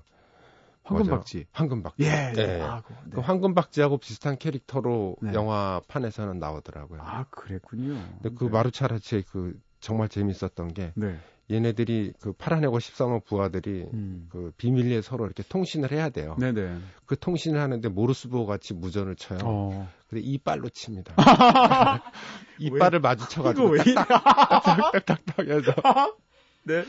황금박쥐. 0.84 1.48
황금박쥐. 1.52 2.04
예. 2.04 2.34
예. 2.38 2.62
아, 2.62 2.82
그, 2.82 2.94
네. 3.06 3.16
그 3.16 3.22
황금박쥐하고 3.22 3.98
비슷한 3.98 4.38
캐릭터로 4.38 5.18
네. 5.22 5.34
영화판에서는 5.34 6.40
나오더라고요. 6.40 7.02
아, 7.02 7.26
그랬군요. 7.30 8.02
근데 8.22 8.36
그 8.36 8.46
네. 8.46 8.50
마루차라치의 8.50 9.24
그 9.32 9.60
정말 9.80 10.10
재밌었던 10.10 10.74
게 10.74 10.94
네. 10.96 11.18
얘네들이 11.52 12.14
그 12.22 12.32
파란 12.34 12.64
해골 12.64 12.80
13호 12.80 13.26
부하들이 13.26 13.86
음. 13.94 14.28
그 14.32 14.52
비밀리에 14.58 15.02
서로 15.02 15.26
이렇게 15.26 15.44
통신을 15.44 15.92
해야 15.92 16.10
돼요. 16.10 16.36
네네. 16.40 16.78
그 17.06 17.18
통신을 17.20 17.60
하는데 17.60 17.88
모르스보 17.90 18.46
같이 18.46 18.74
무전을 18.74 19.16
쳐요. 19.16 19.40
어. 19.44 19.90
근데 20.10 20.24
이빨로 20.24 20.70
칩니다. 20.70 21.14
이빨을 22.60 23.00
마주쳐가지고 23.00 23.64
이거 23.64 23.74
왜 23.76 23.82
이래? 23.86 23.96
딱딱딱 23.96 25.48
해서 25.48 25.74
네. 26.64 26.84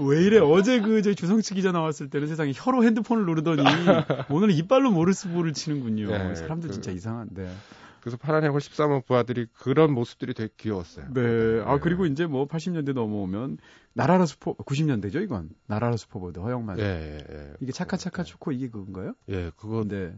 왜 0.00 0.22
이래? 0.22 0.38
어제 0.38 0.80
그, 0.80 1.02
저희 1.02 1.14
주성치 1.16 1.54
기자 1.54 1.72
나왔을 1.72 2.08
때는 2.10 2.28
세상에 2.28 2.52
혀로 2.54 2.84
핸드폰을 2.84 3.26
누르더니 3.26 3.62
오늘 4.30 4.50
이빨로 4.52 4.92
모르스보를 4.92 5.52
치는군요. 5.52 6.06
네, 6.08 6.34
사람들 6.36 6.68
그- 6.68 6.74
진짜 6.74 6.92
이상한데. 6.92 7.50
그래서 8.06 8.18
파란 8.18 8.44
해골 8.44 8.60
13호 8.60 9.04
부하들이 9.04 9.46
그런 9.52 9.92
모습들이 9.92 10.32
되게 10.32 10.48
귀여웠어요. 10.58 11.12
네. 11.12 11.60
아, 11.64 11.80
그리고 11.80 12.06
이제 12.06 12.24
뭐 12.24 12.46
80년대 12.46 12.92
넘어오면 12.92 13.58
날아라 13.94 14.26
슈퍼, 14.26 14.54
90년대죠, 14.54 15.20
이건. 15.24 15.50
날아라 15.66 15.96
슈퍼보드, 15.96 16.38
허영만. 16.38 16.78
예, 16.78 16.84
예, 16.84 17.26
예. 17.28 17.52
이게 17.58 17.72
차카차카 17.72 18.22
초코 18.22 18.52
이게 18.52 18.68
그건가요? 18.68 19.14
예, 19.30 19.50
그거 19.56 19.82
네. 19.82 20.14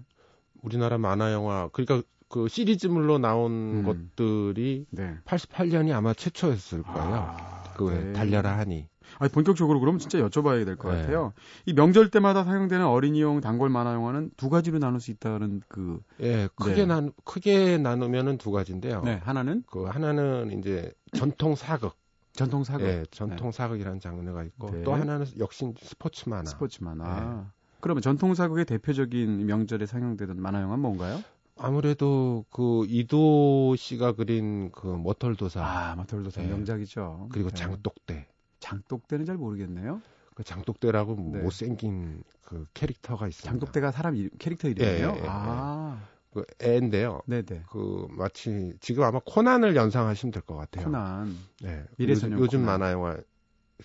우리나라 0.60 0.98
만화 0.98 1.32
영화 1.32 1.70
그러니까 1.72 2.06
그 2.28 2.46
시리즈물로 2.46 3.16
나온 3.16 3.52
음. 3.52 3.84
것들이 3.84 4.84
네. 4.90 5.16
88년이 5.24 5.94
아마 5.94 6.12
최초였을 6.12 6.82
거예요. 6.82 7.14
아, 7.14 7.72
그왜 7.78 8.04
네. 8.04 8.12
달려라 8.12 8.58
하니. 8.58 8.86
아니, 9.18 9.30
본격적으로 9.30 9.80
그러면 9.80 9.98
진짜 9.98 10.18
여쭤봐야 10.18 10.64
될것 10.64 10.92
네. 10.92 11.00
같아요. 11.02 11.32
이 11.66 11.72
명절 11.72 12.10
때마다 12.10 12.44
상영되는 12.44 12.86
어린이용 12.86 13.40
단골 13.40 13.68
만화 13.68 13.92
영화는 13.94 14.30
두 14.36 14.48
가지로 14.48 14.78
나눌 14.78 15.00
수 15.00 15.10
있다는 15.10 15.62
그, 15.68 16.00
예, 16.20 16.48
크게 16.54 16.74
네. 16.74 16.86
나 16.86 17.08
크게 17.24 17.78
나누면은 17.78 18.38
두 18.38 18.50
가지인데요. 18.50 19.02
네, 19.02 19.20
하나는 19.22 19.64
그 19.66 19.84
하나는 19.84 20.58
이제 20.58 20.92
전통 21.12 21.54
사극. 21.56 21.96
전통 22.32 22.62
사극, 22.62 22.86
예, 22.86 23.04
전통 23.10 23.50
사극이라는 23.50 23.98
장르가 23.98 24.44
있고 24.44 24.70
네. 24.70 24.82
또 24.84 24.94
하나는 24.94 25.26
역시 25.38 25.72
스포츠 25.80 26.28
만화. 26.28 26.44
스포츠 26.44 26.84
만화. 26.84 27.04
네. 27.04 27.50
그러면 27.80 28.02
전통 28.02 28.34
사극의 28.34 28.64
대표적인 28.64 29.46
명절에 29.46 29.86
상영되던 29.86 30.40
만화 30.40 30.60
영화는 30.62 30.80
뭔가요? 30.80 31.22
아무래도 31.56 32.44
그 32.50 32.86
이도 32.88 33.74
씨가 33.76 34.12
그린 34.12 34.70
그 34.70 34.86
머털도사 34.86 35.60
아, 35.64 35.96
마톨도사 35.96 36.42
네. 36.42 36.48
명작이죠. 36.48 37.28
그리고 37.32 37.50
네. 37.50 37.56
장독대. 37.56 38.28
장독대는 38.60 39.24
잘 39.24 39.36
모르겠네요. 39.36 40.00
그 40.34 40.44
장독대라고 40.44 41.16
네. 41.32 41.40
못생긴 41.42 42.22
그 42.42 42.66
캐릭터가 42.74 43.26
있습니다. 43.28 43.50
장독대가 43.50 43.90
사람 43.90 44.14
이름, 44.14 44.30
캐릭터 44.38 44.68
이름이에요? 44.68 45.08
예, 45.08 45.18
예, 45.18 45.22
예. 45.22 45.26
아, 45.26 46.00
그 46.32 46.44
애인데요. 46.62 47.22
네네. 47.26 47.64
그 47.70 48.06
마치 48.10 48.72
지금 48.80 49.02
아마 49.04 49.18
코난을 49.24 49.74
연상하시면 49.74 50.30
될 50.32 50.42
것 50.42 50.54
같아요. 50.56 50.84
코난. 50.84 51.36
네. 51.60 51.84
미래소년 51.96 52.38
요즘, 52.38 52.60
코난. 52.60 52.78
만화 52.80 52.92
영화 52.92 53.16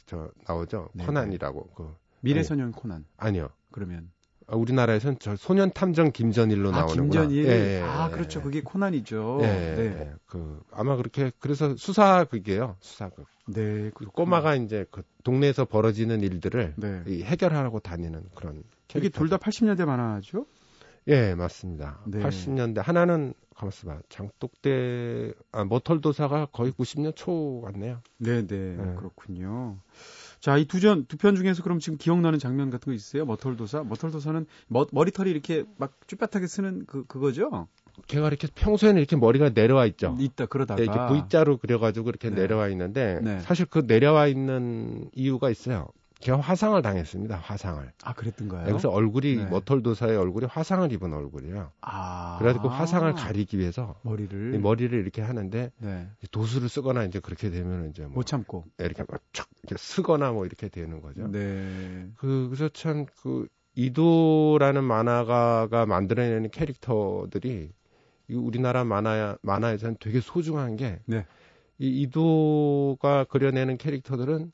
저 0.05 0.29
나오죠. 0.47 0.89
네네. 0.93 1.05
코난이라고 1.07 1.71
그 1.75 1.95
미래소년 2.21 2.71
코난. 2.71 3.05
아니요. 3.17 3.49
그러면. 3.71 4.11
아, 4.47 4.55
우리나라에서는 4.55 5.17
저 5.19 5.35
소년 5.35 5.71
탐정 5.71 6.11
김전일로 6.11 6.69
아, 6.69 6.79
나오는 6.79 6.95
김전일. 6.95 7.45
예, 7.45 7.77
예, 7.77 7.81
아, 7.81 8.07
예, 8.09 8.13
그렇죠. 8.15 8.39
예. 8.39 8.43
그게 8.43 8.61
코난이죠. 8.61 9.39
예, 9.41 9.45
네. 9.47 9.81
예. 9.99 10.13
그 10.25 10.61
아마 10.71 10.95
그렇게 10.95 11.31
그래서 11.39 11.75
수사 11.77 12.23
극이에요. 12.25 12.75
수사극. 12.79 13.25
네. 13.47 13.91
그 13.93 14.05
꼬마가 14.05 14.55
이제 14.55 14.85
그 14.91 15.03
동네에서 15.23 15.65
벌어지는 15.65 16.21
일들을 16.21 16.73
네. 16.77 17.03
이 17.07 17.23
해결하고 17.23 17.79
다니는 17.79 18.23
그런 18.35 18.63
이게 18.95 19.09
둘 19.09 19.29
다 19.29 19.37
80년대 19.37 19.85
만화죠? 19.85 20.45
예, 21.07 21.35
맞습니다. 21.35 21.99
네. 22.05 22.19
80년대 22.19 22.81
하나는 22.81 23.33
가만있어 23.55 23.87
봐. 23.87 23.99
장독대 24.09 25.33
아 25.51 25.65
머털도사가 25.65 26.47
거의 26.51 26.71
90년 26.71 27.15
초 27.15 27.61
같네요. 27.65 27.99
네네. 28.19 28.45
네. 28.47 28.95
그렇군요. 28.95 29.77
자, 30.43 30.57
이 30.57 30.65
두 30.65 30.81
전, 30.81 31.05
두 31.05 31.15
편 31.15 31.35
중에서 31.37 31.63
그럼 31.63 31.79
지금 31.79 31.97
기억나는 31.97 32.37
장면 32.37 32.69
같은 32.69 32.91
거 32.91 32.93
있어요? 32.93 33.23
머털도사? 33.25 33.83
머털도사는 33.83 34.45
머, 34.67 34.85
머리털이 34.91 35.31
이렇게 35.31 35.63
막 35.77 35.93
쭈뼛하게 36.05 36.47
쓰는 36.47 36.83
그, 36.85 37.05
그거죠? 37.05 37.69
걔가 38.07 38.27
이렇게 38.27 38.49
평소에는 38.53 38.99
이렇게 38.99 39.15
머리가 39.15 39.51
내려와 39.51 39.85
있죠. 39.85 40.17
있다 40.19 40.47
그러다가 40.47 40.79
네, 40.81 40.83
이렇게 40.83 40.99
V자로 40.99 41.59
그려가지고 41.59 42.09
이렇게 42.09 42.29
네. 42.29 42.41
내려와 42.41 42.67
있는데 42.69 43.21
네. 43.23 43.39
사실 43.39 43.65
그 43.67 43.85
내려와 43.87 44.27
있는 44.27 45.09
이유가 45.15 45.49
있어요. 45.49 45.87
걔가 46.23 46.39
화상을 46.39 46.81
당했습니다. 46.81 47.35
화상을. 47.37 47.91
아 48.03 48.13
그랬던가요? 48.13 48.65
그래서 48.65 48.89
얼굴이 48.89 49.35
네. 49.35 49.45
머털도사의 49.45 50.15
얼굴이 50.17 50.45
화상을 50.47 50.91
입은 50.91 51.13
얼굴이에요. 51.13 51.71
아 51.81 52.37
그래가지고 52.39 52.69
화상을 52.69 53.11
가리기 53.13 53.57
위해서 53.59 53.95
머리를 54.03 54.55
이 54.55 54.57
머리를 54.57 54.97
이렇게 54.97 55.21
하는데 55.21 55.71
네. 55.77 56.07
도수를 56.31 56.69
쓰거나 56.69 57.03
이제 57.03 57.19
그렇게 57.19 57.49
되면 57.49 57.89
이제 57.89 58.03
뭐 58.03 58.13
못 58.15 58.25
참고 58.25 58.63
이렇게 58.79 59.03
막촥 59.03 59.45
이렇게 59.63 59.77
쓰거나 59.77 60.31
뭐 60.31 60.45
이렇게 60.45 60.69
되는 60.69 61.01
거죠. 61.01 61.27
네. 61.27 62.07
그 62.17 62.47
그래서 62.49 62.69
참 62.69 63.05
그 63.21 63.47
이도라는 63.75 64.83
만화가가 64.83 65.85
만들어내는 65.87 66.51
캐릭터들이 66.51 67.71
이 68.29 68.33
우리나라 68.35 68.83
만화 68.83 69.35
만화에서는 69.41 69.97
되게 69.99 70.21
소중한 70.21 70.75
게이 70.77 70.97
네. 71.07 71.25
이도가 71.79 73.25
그려내는 73.25 73.77
캐릭터들은 73.77 74.51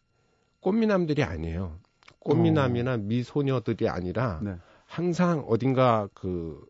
꽃미남들이 0.61 1.23
아니에요. 1.23 1.79
꽃미남이나 2.19 2.97
미소녀들이 2.97 3.87
아니라 3.87 4.39
네. 4.43 4.55
항상 4.85 5.45
어딘가 5.47 6.07
그 6.13 6.69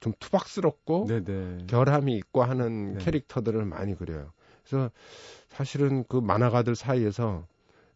좀 0.00 0.12
투박스럽고 0.18 1.06
네네. 1.06 1.66
결함이 1.68 2.16
있고 2.16 2.42
하는 2.42 2.94
네. 2.94 3.04
캐릭터들을 3.04 3.64
많이 3.64 3.94
그려요. 3.94 4.32
그래서 4.64 4.90
사실은 5.48 6.04
그 6.08 6.16
만화가들 6.16 6.74
사이에서 6.74 7.46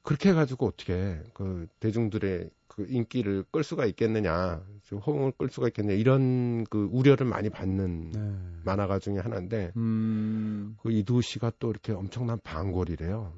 그렇게 0.02 0.30
해가지고 0.30 0.66
어떻게 0.66 1.20
그 1.34 1.66
대중들의 1.80 2.50
그 2.68 2.86
인기를 2.88 3.44
끌 3.50 3.64
수가 3.64 3.86
있겠느냐, 3.86 4.62
좀 4.84 4.98
호응을 4.98 5.32
끌 5.38 5.48
수가 5.48 5.68
있겠냐 5.68 5.94
이런 5.94 6.64
그 6.64 6.88
우려를 6.92 7.26
많이 7.26 7.48
받는 7.50 8.10
네. 8.12 8.34
만화가 8.64 8.98
중에 8.98 9.18
하나인데 9.18 9.72
음. 9.76 10.76
그 10.82 10.92
이두 10.92 11.22
씨가 11.22 11.52
또 11.58 11.70
이렇게 11.70 11.92
엄청난 11.92 12.38
방골이래요. 12.44 13.32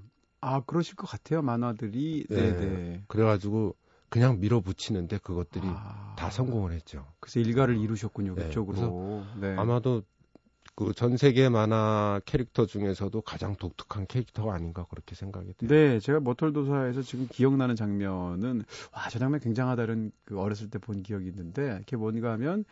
아 0.48 0.60
그러실 0.66 0.96
것 0.96 1.06
같아요 1.06 1.42
만화들이. 1.42 2.24
네. 2.28 2.36
네네. 2.56 3.02
그래가지고 3.08 3.74
그냥 4.08 4.40
밀어붙이는데 4.40 5.18
그것들이 5.18 5.62
아, 5.66 6.14
다 6.16 6.30
성공을 6.30 6.72
했죠. 6.72 7.04
그래서 7.20 7.40
일가를 7.40 7.76
이루셨군요 7.76 8.34
네, 8.34 8.44
그쪽으로. 8.44 9.24
네. 9.40 9.54
아마도 9.56 10.02
그 10.74 10.92
전 10.94 11.16
세계 11.16 11.48
만화 11.48 12.20
캐릭터 12.24 12.64
중에서도 12.64 13.20
가장 13.22 13.56
독특한 13.56 14.06
캐릭터가 14.06 14.54
아닌가 14.54 14.86
그렇게 14.88 15.16
생각이 15.16 15.52
돼요. 15.54 15.68
네, 15.68 15.98
제가 15.98 16.20
머털도사에서 16.20 17.02
지금 17.02 17.26
기억나는 17.28 17.74
장면은 17.74 18.62
와, 18.94 19.08
저 19.10 19.18
장면 19.18 19.40
굉장하다는 19.40 20.12
그 20.24 20.38
어렸을 20.38 20.70
때 20.70 20.78
본 20.78 21.02
기억이 21.02 21.26
있는데 21.26 21.78
그게 21.80 21.96
뭔가 21.96 22.30
하면 22.32 22.64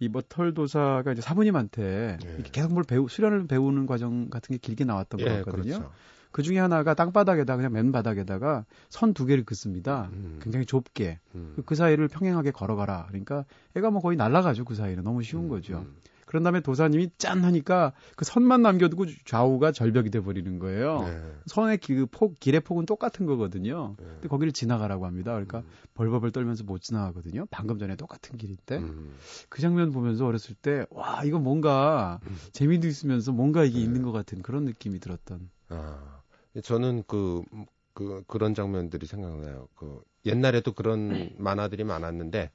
이 0.00 0.08
머털도사가 0.08 1.12
이제 1.12 1.22
사부님한테 1.22 2.18
네. 2.20 2.34
이렇게 2.34 2.50
계속 2.50 2.72
뭘 2.72 2.82
배우 2.84 3.08
수련을 3.08 3.46
배우는 3.46 3.86
과정 3.86 4.28
같은 4.28 4.54
게 4.54 4.58
길게 4.58 4.84
나왔던 4.84 5.20
것 5.20 5.30
예, 5.30 5.36
같거든요. 5.44 5.62
그렇죠. 5.74 5.92
그 6.32 6.42
중에 6.42 6.58
하나가 6.58 6.94
땅바닥에다 6.94 7.56
그냥 7.56 7.72
맨 7.72 7.92
바닥에다가 7.92 8.64
선 8.88 9.12
두 9.12 9.26
개를 9.26 9.44
긋습니다. 9.44 10.08
음, 10.12 10.38
굉장히 10.42 10.64
좁게 10.66 11.20
음, 11.34 11.56
그 11.66 11.74
사이를 11.74 12.08
평행하게 12.08 12.50
걸어가라. 12.50 13.06
그러니까 13.08 13.44
애가 13.76 13.90
뭐 13.90 14.00
거의 14.00 14.16
날아가죠 14.16 14.64
그 14.64 14.74
사이는 14.74 15.04
너무 15.04 15.22
쉬운 15.22 15.44
음, 15.44 15.48
거죠. 15.48 15.78
음. 15.86 15.94
그런 16.24 16.44
다음에 16.44 16.60
도사님이 16.60 17.10
짠 17.18 17.44
하니까 17.44 17.92
그 18.16 18.24
선만 18.24 18.62
남겨두고 18.62 19.04
좌우가 19.26 19.72
절벽이 19.72 20.08
돼 20.08 20.22
버리는 20.22 20.58
거예요. 20.58 21.02
네, 21.02 21.32
선의 21.44 21.76
그 21.76 22.06
폭, 22.10 22.40
길의 22.40 22.60
폭은 22.62 22.86
똑같은 22.86 23.26
거거든요. 23.26 23.96
네. 23.98 24.06
근데 24.14 24.28
거기를 24.28 24.50
지나가라고 24.52 25.04
합니다. 25.04 25.32
그러니까 25.32 25.58
음, 25.58 25.64
벌벌벌 25.92 26.30
떨면서 26.30 26.64
못 26.64 26.80
지나가거든요. 26.80 27.44
방금 27.50 27.78
전에 27.78 27.96
똑같은 27.96 28.38
길인데 28.38 28.78
음, 28.78 29.12
그 29.50 29.60
장면 29.60 29.92
보면서 29.92 30.24
어렸을 30.24 30.54
때 30.54 30.86
와 30.88 31.22
이거 31.24 31.38
뭔가 31.38 32.18
음. 32.26 32.34
재미도 32.52 32.86
있으면서 32.88 33.32
뭔가 33.32 33.62
이게 33.64 33.76
네. 33.76 33.84
있는 33.84 34.00
것 34.00 34.12
같은 34.12 34.40
그런 34.40 34.64
느낌이 34.64 35.00
들었던. 35.00 35.50
아, 35.68 36.21
저는 36.60 37.04
그, 37.06 37.42
그, 37.94 38.24
그런 38.26 38.54
장면들이 38.54 39.06
생각나요. 39.06 39.68
그, 39.74 40.02
옛날에도 40.26 40.72
그런 40.72 41.30
만화들이 41.38 41.84
많았는데, 41.84 42.50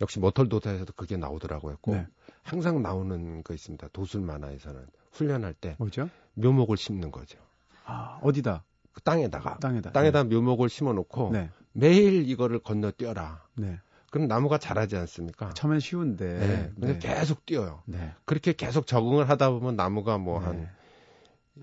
역시 0.00 0.18
머털도사에서도 0.18 0.92
그게 0.94 1.16
나오더라고요. 1.16 1.78
꼭 1.80 1.92
네. 1.92 2.06
항상 2.42 2.82
나오는 2.82 3.42
거 3.42 3.54
있습니다. 3.54 3.88
도술 3.92 4.22
만화에서는. 4.22 4.86
훈련할 5.12 5.54
때 5.54 5.76
뭐죠? 5.78 6.10
묘목을 6.34 6.76
심는 6.76 7.12
거죠. 7.12 7.38
아 7.84 8.18
어디다? 8.22 8.64
그 8.92 9.00
땅에다가. 9.02 9.58
땅에다. 9.58 9.92
땅에다 9.92 10.24
묘목을 10.24 10.68
심어 10.68 10.92
놓고, 10.92 11.30
네. 11.32 11.50
매일 11.72 12.28
이거를 12.28 12.58
건너뛰어라. 12.58 13.46
네. 13.54 13.78
그럼 14.10 14.28
나무가 14.28 14.58
자라지 14.58 14.96
않습니까? 14.96 15.50
처음엔 15.54 15.80
쉬운데. 15.80 16.38
네. 16.38 16.72
근데 16.74 16.98
계속 16.98 17.44
뛰어요. 17.46 17.82
네. 17.84 18.12
그렇게 18.24 18.52
계속 18.52 18.86
적응을 18.86 19.28
하다 19.28 19.50
보면 19.50 19.76
나무가 19.76 20.18
뭐한 20.18 20.56
네. 20.56 20.68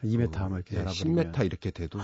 2m 0.05 0.47
뭐 0.47 0.57
이렇게 0.57 0.77
예, 0.77 0.83
자라버리면. 0.85 1.31
10m 1.33 1.45
이렇게 1.45 1.69
돼도 1.69 1.99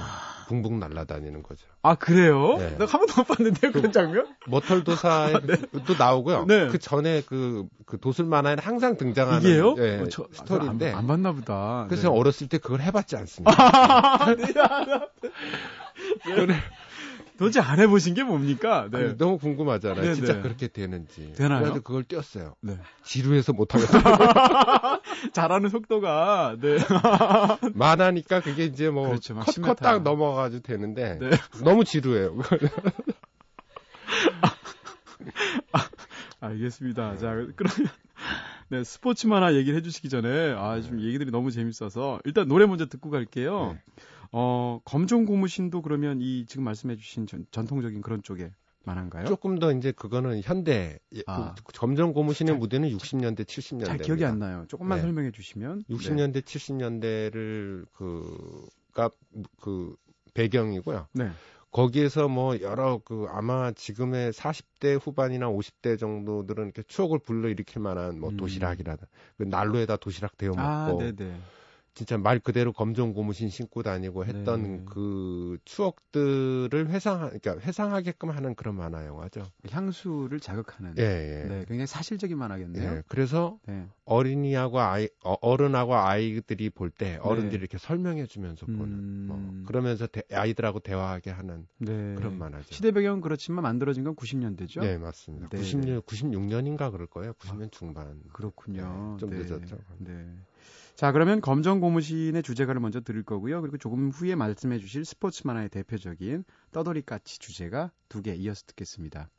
붕붕 0.49 0.77
날아다니는 0.79 1.41
거죠. 1.41 1.65
아 1.83 1.95
그래요? 1.95 2.57
네. 2.57 2.71
내가 2.71 2.85
한 2.85 2.99
번도 2.99 3.13
못 3.15 3.27
봤는데요 3.27 3.71
그런 3.71 3.91
장면? 3.93 4.27
머털 4.45 4.83
도사에도 4.83 5.39
나오고요. 5.97 6.45
네. 6.47 6.67
그 6.67 6.79
전에 6.79 7.21
그, 7.25 7.65
그 7.85 7.97
도술 7.99 8.25
만화에는 8.25 8.61
항상 8.61 8.97
등장하는 8.97 9.41
이게요? 9.49 9.75
예, 9.77 9.99
어, 10.01 10.07
저- 10.09 10.27
스토리인데. 10.33 10.91
안, 10.91 10.97
안 10.99 11.07
봤나 11.07 11.31
보다. 11.31 11.85
그래서 11.87 12.09
네. 12.11 12.17
어렸을 12.19 12.49
때 12.49 12.57
그걸 12.57 12.81
해봤지 12.81 13.15
않습니까? 13.15 13.55
그래, 16.23 16.55
도대체 17.37 17.59
안 17.59 17.79
해보신 17.79 18.13
게 18.15 18.23
뭡니까? 18.23 18.87
네. 18.91 18.97
아니, 18.97 19.17
너무 19.17 19.37
궁금하잖아요. 19.37 20.01
네, 20.01 20.13
진짜 20.15 20.33
네. 20.33 20.41
그렇게 20.41 20.67
되는지. 20.67 21.33
되나요? 21.33 21.61
그래서 21.61 21.79
그걸 21.81 22.03
뛰었어요. 22.03 22.55
네. 22.61 22.77
지루해서 23.03 23.53
못하겠어요. 23.53 24.01
잘하는 25.33 25.69
속도가 25.69 26.57
네. 26.59 26.77
만화니까 27.75 28.41
그게 28.41 28.65
이제 28.65 28.89
뭐 28.89 29.07
그렇죠, 29.07 29.35
막 29.35 29.45
컷컷 29.45 29.77
10m. 29.77 29.81
딱 29.81 30.01
넘어가가지고 30.03 30.63
되는데 30.63 31.19
네. 31.19 31.29
너무 31.63 31.83
지루해요. 31.85 32.37
알겠습니다. 36.39 37.17
자, 37.17 37.33
그러면 37.55 37.89
네, 38.69 38.83
스포츠 38.83 39.27
만화 39.27 39.53
얘기를 39.55 39.77
해주시기 39.79 40.09
전에 40.09 40.51
아, 40.53 40.79
좀 40.81 40.99
얘기들이 41.01 41.31
너무 41.31 41.51
재밌어서 41.51 42.19
일단 42.25 42.47
노래 42.47 42.65
먼저 42.65 42.85
듣고 42.87 43.09
갈게요. 43.09 43.73
네. 43.73 43.81
어, 44.33 44.79
검정 44.83 45.25
고무신도 45.25 45.81
그러면 45.81 46.19
이 46.21 46.45
지금 46.45 46.63
말씀해주신 46.65 47.27
전, 47.27 47.45
전통적인 47.51 48.01
그런 48.01 48.21
쪽에 48.23 48.51
만한가요? 48.83 49.25
조금 49.25 49.57
더 49.59 49.71
이제 49.71 49.91
그거는 49.91 50.41
현대 50.43 50.99
예, 51.15 51.21
아. 51.27 51.55
그 51.63 51.73
점점 51.73 52.13
고무신의 52.13 52.53
잘- 52.53 52.59
무대는 52.59 52.89
60년대 52.89 53.45
70년대 53.45 53.85
잘 53.85 53.97
기억이 53.99 54.25
안 54.25 54.39
나요. 54.39 54.65
조금만 54.67 54.97
네. 54.97 55.01
설명해 55.03 55.31
주시면. 55.31 55.83
60년대 55.89 56.41
70년대를 56.41 57.85
그가 57.93 59.09
그 59.61 59.95
배경이고요. 60.33 61.07
네. 61.13 61.29
거기에서 61.77 62.27
뭐 62.27 62.59
여러 62.61 62.99
그 63.05 63.27
아마 63.29 63.71
지금의 63.71 64.33
40대 64.33 64.99
후반이나 64.99 65.47
50대 65.47 65.99
정도들은 65.99 66.63
이렇게 66.63 66.81
추억을 66.81 67.19
불러일으킬 67.19 67.83
만한 67.83 68.19
뭐 68.19 68.31
음. 68.31 68.37
도시락이라든 68.37 69.05
그 69.37 69.43
난로에다 69.43 69.97
도시락 69.97 70.37
데워 70.37 70.55
먹고 70.55 70.69
아. 70.69 70.95
진짜 71.97 72.15
말 72.15 72.37
그대로 72.37 72.71
검정 72.71 73.11
고무신 73.11 73.49
신고 73.49 73.81
다니고 73.81 74.23
했던 74.25 74.61
네. 74.61 74.81
그 74.85 75.57
추억들을 75.65 76.89
회상 76.89 77.17
그러니까 77.39 77.57
회상하게끔 77.59 78.29
하는 78.29 78.53
그런 78.53 78.75
만화 78.75 79.03
영화죠. 79.07 79.47
향수를 79.67 80.39
자극하는. 80.39 80.93
예, 80.99 81.01
예. 81.01 81.47
네, 81.47 81.65
굉장히 81.67 81.87
사실적인 81.87 82.37
만화겠네요. 82.37 82.97
예. 82.97 83.03
그래서 83.07 83.57
네. 83.65 83.87
어린이하고 84.05 84.79
아이 84.79 85.09
어, 85.23 85.33
어른하고 85.41 85.95
아이들이 85.95 86.69
볼 86.69 86.91
때 86.91 87.17
어른들이 87.21 87.49
네. 87.51 87.57
이렇게 87.57 87.77
설명해 87.79 88.27
주면서 88.27 88.65
보는 88.67 88.83
음. 88.93 89.25
뭐 89.27 89.63
그러면서 89.65 90.05
대- 90.05 90.21
아이들하고 90.31 90.79
대화하게 90.79 91.31
하는 91.31 91.67
네. 91.79 92.13
그런 92.15 92.37
만화죠. 92.37 92.73
시대 92.75 92.91
배경은 92.91 93.21
그렇지만 93.21 93.63
만들어진 93.63 94.03
건 94.03 94.15
90년대죠. 94.15 94.81
네, 94.81 94.99
맞습니다. 94.99 95.49
네, 95.49 95.57
96, 95.57 96.05
96년인가 96.05 96.91
그럴 96.91 97.07
거예요. 97.07 97.33
90년 97.33 97.71
중반. 97.71 98.21
그렇군요. 98.33 99.13
네, 99.13 99.17
좀 99.19 99.29
늦었죠. 99.31 99.77
네. 99.97 100.27
자, 100.97 101.11
그러면 101.11 101.41
검정 101.41 101.79
고무신의 101.79 102.41
주제가를 102.41 102.81
먼저 102.81 103.01
들을 103.01 103.21
거고요. 103.21 103.61
그리고 103.61 103.77
조금 103.77 104.09
후에 104.09 104.33
말씀해 104.33 104.79
주실 104.79 105.05
스포츠 105.05 105.45
만화의 105.45 105.69
대표적인 105.69 106.43
떠돌이 106.71 107.03
까치 107.03 107.37
주제가 107.37 107.91
두 108.09 108.23
개 108.23 108.33
이어서 108.33 108.63
듣겠습니다. 108.65 109.29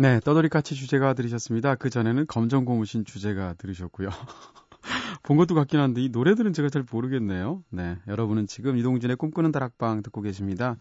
네, 0.00 0.20
떠돌이 0.20 0.48
까치 0.48 0.76
주제가 0.76 1.14
들으셨습니다. 1.14 1.74
그 1.74 1.90
전에는 1.90 2.28
검정 2.28 2.64
고무신 2.64 3.04
주제가 3.04 3.54
들으셨고요. 3.54 4.08
본 5.24 5.36
것도 5.36 5.56
같긴 5.56 5.80
한데 5.80 6.00
이 6.00 6.08
노래들은 6.08 6.52
제가 6.52 6.68
잘 6.68 6.84
모르겠네요. 6.88 7.64
네, 7.70 7.98
여러분은 8.06 8.46
지금 8.46 8.76
이동진의 8.76 9.16
꿈꾸는 9.16 9.50
다락방 9.50 10.04
듣고 10.04 10.22
계십니다. 10.22 10.76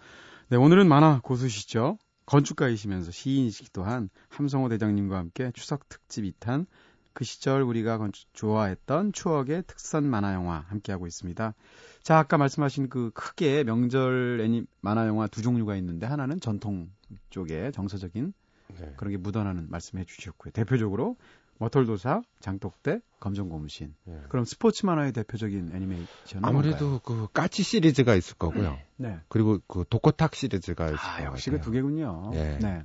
네, 0.49 0.57
오늘은 0.57 0.87
만화 0.87 1.19
고수시죠. 1.23 1.97
건축가이시면서 2.27 3.09
시인이시기도 3.09 3.83
한 3.83 4.09
함성호 4.29 4.69
대장님과 4.69 5.17
함께 5.17 5.51
추석 5.55 5.89
특집 5.89 6.23
2탄 6.23 6.67
그 7.13 7.23
시절 7.23 7.63
우리가 7.63 7.97
좋아했던 8.33 9.13
추억의 9.13 9.63
특선 9.65 10.07
만화 10.07 10.35
영화 10.35 10.63
함께하고 10.67 11.07
있습니다. 11.07 11.55
자, 12.03 12.19
아까 12.19 12.37
말씀하신 12.37 12.89
그 12.89 13.09
크게 13.15 13.63
명절 13.63 14.41
애니 14.41 14.67
만화 14.81 15.07
영화 15.07 15.25
두 15.25 15.41
종류가 15.41 15.75
있는데 15.77 16.05
하나는 16.05 16.39
전통 16.39 16.91
쪽에 17.31 17.71
정서적인 17.71 18.33
네. 18.79 18.93
그런 18.97 19.11
게 19.11 19.17
묻어나는 19.17 19.67
말씀해 19.69 20.05
주셨고요. 20.05 20.51
대표적으로 20.51 21.15
머털도사, 21.59 22.21
장독대, 22.39 22.99
검정고무신. 23.19 23.95
예. 24.09 24.21
그럼 24.29 24.45
스포츠 24.45 24.85
만화의 24.85 25.11
대표적인 25.13 25.71
애니메이션은 25.73 26.43
아무래도 26.43 26.99
그 26.99 27.27
까치 27.33 27.63
시리즈가 27.63 28.15
있을 28.15 28.35
거고요. 28.37 28.77
네. 28.97 29.19
그리고 29.27 29.59
그 29.67 29.83
도코탁 29.89 30.35
시리즈가 30.35 30.87
있을 30.87 30.97
아, 30.99 31.17
것 31.19 31.25
역시. 31.25 31.49
그 31.49 31.59
두 31.61 31.71
개군요. 31.71 32.31
예. 32.33 32.57
네. 32.61 32.83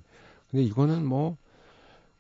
근데 0.51 0.65
이거는 0.65 1.05
뭐, 1.07 1.37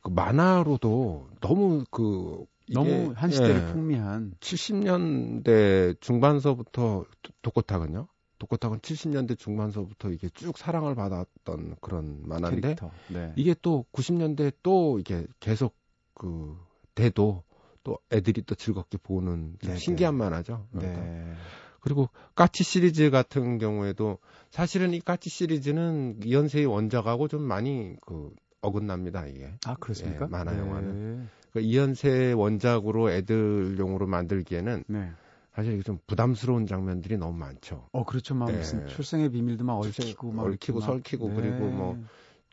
그 0.03 0.11
만화로도 0.11 1.31
너무 1.41 1.85
그, 1.91 2.45
너무 2.73 3.13
한 3.15 3.31
시대를 3.31 3.57
예, 3.57 3.67
풍미한 3.67 4.35
70년대 4.41 6.01
중반서부터 6.01 7.05
도- 7.23 7.33
도코탁은요? 7.43 8.09
도코탁은 8.43 8.81
70년대 8.81 9.39
중반서부터 9.39 10.11
이게 10.11 10.29
쭉 10.31 10.59
사랑을 10.59 10.97
받았던 10.97 11.77
그런 11.81 12.23
만화인데. 12.25 12.75
네. 13.09 13.33
이게 13.37 13.55
또 13.63 13.87
90년대 13.93 14.53
또 14.65 14.99
이게 14.99 15.27
계속 15.39 15.77
그 16.15 16.59
돼도 16.97 17.45
또 17.85 17.99
애들이 18.11 18.43
또 18.43 18.57
즐겁게 18.57 18.99
보는 18.99 19.57
좀 19.61 19.71
네, 19.71 19.77
신기한 19.77 20.15
네. 20.15 20.25
만화죠. 20.25 20.67
그러니까. 20.73 21.03
네. 21.03 21.35
그리고 21.81 22.09
까치 22.35 22.65
시리즈 22.65 23.11
같은 23.11 23.59
경우에도 23.59 24.19
사실은 24.51 24.93
이 24.93 25.01
까치 25.01 25.31
시리즈는 25.31 26.19
이연세의 26.25 26.67
원작하고 26.67 27.29
좀 27.29 27.43
많이 27.43 27.95
그 28.05 28.35
어긋납니다 28.61 29.27
이게. 29.27 29.55
아, 29.67 29.77
그렇습니까? 29.77 30.25
예, 30.25 30.29
만화 30.29 30.53
네. 30.53 30.59
영화는. 30.59 31.29
그 31.53 31.61
이연세 31.61 32.33
원작으로 32.33 33.11
애들용으로 33.11 34.07
만들기에는 34.07 34.85
네. 34.89 35.13
사실 35.55 35.75
이게 35.75 35.83
좀 35.83 35.99
부담스러운 36.07 36.67
장면들이 36.67 37.19
너무 37.19 37.37
많죠. 37.37 37.89
어, 37.93 38.05
그렇죠. 38.05 38.35
막 38.35 38.51
네. 38.51 38.59
무슨 38.59 38.87
출생의 38.89 39.31
비밀도 39.31 39.65
막 39.65 39.75
얽히고 39.75 40.33
막 40.33 40.45
얽히고 40.47 40.81
막. 40.81 40.87
설키고 40.87 41.29
네. 41.29 41.35
그리고 41.35 41.71
뭐 41.71 42.05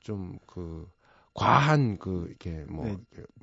좀 0.04 0.38
그 0.48 0.88
과한 1.34 1.98
그 2.00 2.26
이렇게 2.28 2.66
뭐 2.70 2.86
네. 2.86 2.98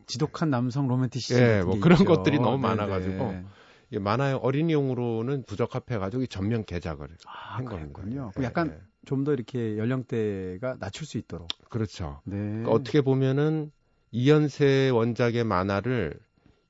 지독한 0.07 0.51
남성 0.51 0.89
로맨티시즘 0.89 1.41
예, 1.41 1.63
뭐게 1.63 1.81
그런 1.81 1.99
있죠. 2.01 2.05
것들이 2.05 2.39
너무 2.39 2.57
네, 2.57 2.63
많아가지고 2.63 3.33
네. 3.33 3.45
이게 3.91 3.99
만화의 4.01 4.35
어린이용으로는 4.35 5.45
부적합해가지고 5.45 6.25
이 6.25 6.29
전면 6.29 6.65
개작을 6.65 7.09
아, 7.27 7.57
한 7.57 7.65
겁니다. 7.65 8.03
예, 8.09 8.31
그럼 8.33 8.45
약간 8.45 8.71
예. 8.71 8.81
좀더 9.07 9.33
이렇게 9.33 9.79
연령대가 9.79 10.77
낮출 10.79 11.07
수 11.07 11.17
있도록. 11.19 11.49
그렇죠. 11.71 12.21
네. 12.25 12.37
그러니까 12.37 12.73
어떻게 12.73 13.01
보면은 13.01 13.71
이연세 14.11 14.91
원작의 14.91 15.45
만화를 15.45 16.19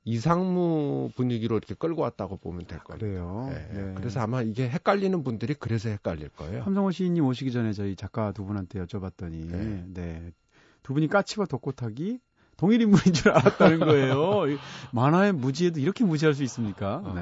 이상무 0.07 1.11
분위기로 1.15 1.57
이렇게 1.57 1.75
끌고 1.75 2.01
왔다고 2.01 2.37
보면 2.37 2.65
될 2.65 2.79
겁니다. 2.79 3.05
그래요. 3.05 3.49
예, 3.51 3.73
네. 3.73 3.93
그래서 3.95 4.21
아마 4.21 4.41
이게 4.41 4.69
헷갈리는 4.69 5.21
분들이 5.21 5.53
그래서 5.53 5.89
헷갈릴 5.89 6.29
거예요. 6.29 6.63
함성호 6.63 6.91
시인님 6.91 7.25
오시기 7.25 7.51
전에 7.51 7.73
저희 7.73 7.97
작가 7.97 8.31
두 8.31 8.45
분한테 8.45 8.79
여쭤봤더니 8.85 9.51
네. 9.51 9.83
네. 9.87 10.31
두 10.81 10.93
분이 10.93 11.09
까치와 11.09 11.45
독고타기 11.47 12.19
동일 12.55 12.81
인물인 12.81 13.13
줄 13.13 13.31
알았다는 13.31 13.79
거예요. 13.79 14.47
이 14.49 14.57
만화의 14.93 15.33
무지에도 15.33 15.81
이렇게 15.81 16.05
무지할 16.05 16.33
수 16.33 16.41
있습니까? 16.43 17.01
어. 17.03 17.13
네. 17.13 17.21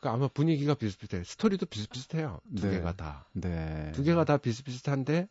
그러니까 0.00 0.14
아마 0.14 0.28
분위기가 0.28 0.72
비슷비슷해요. 0.72 1.24
스토리도 1.24 1.66
비슷비슷해요. 1.66 2.40
두 2.56 2.68
네. 2.68 2.76
개가 2.76 2.92
다. 2.92 3.26
네. 3.34 3.92
두 3.94 4.02
개가 4.02 4.24
다 4.24 4.38
비슷비슷한데 4.38 5.28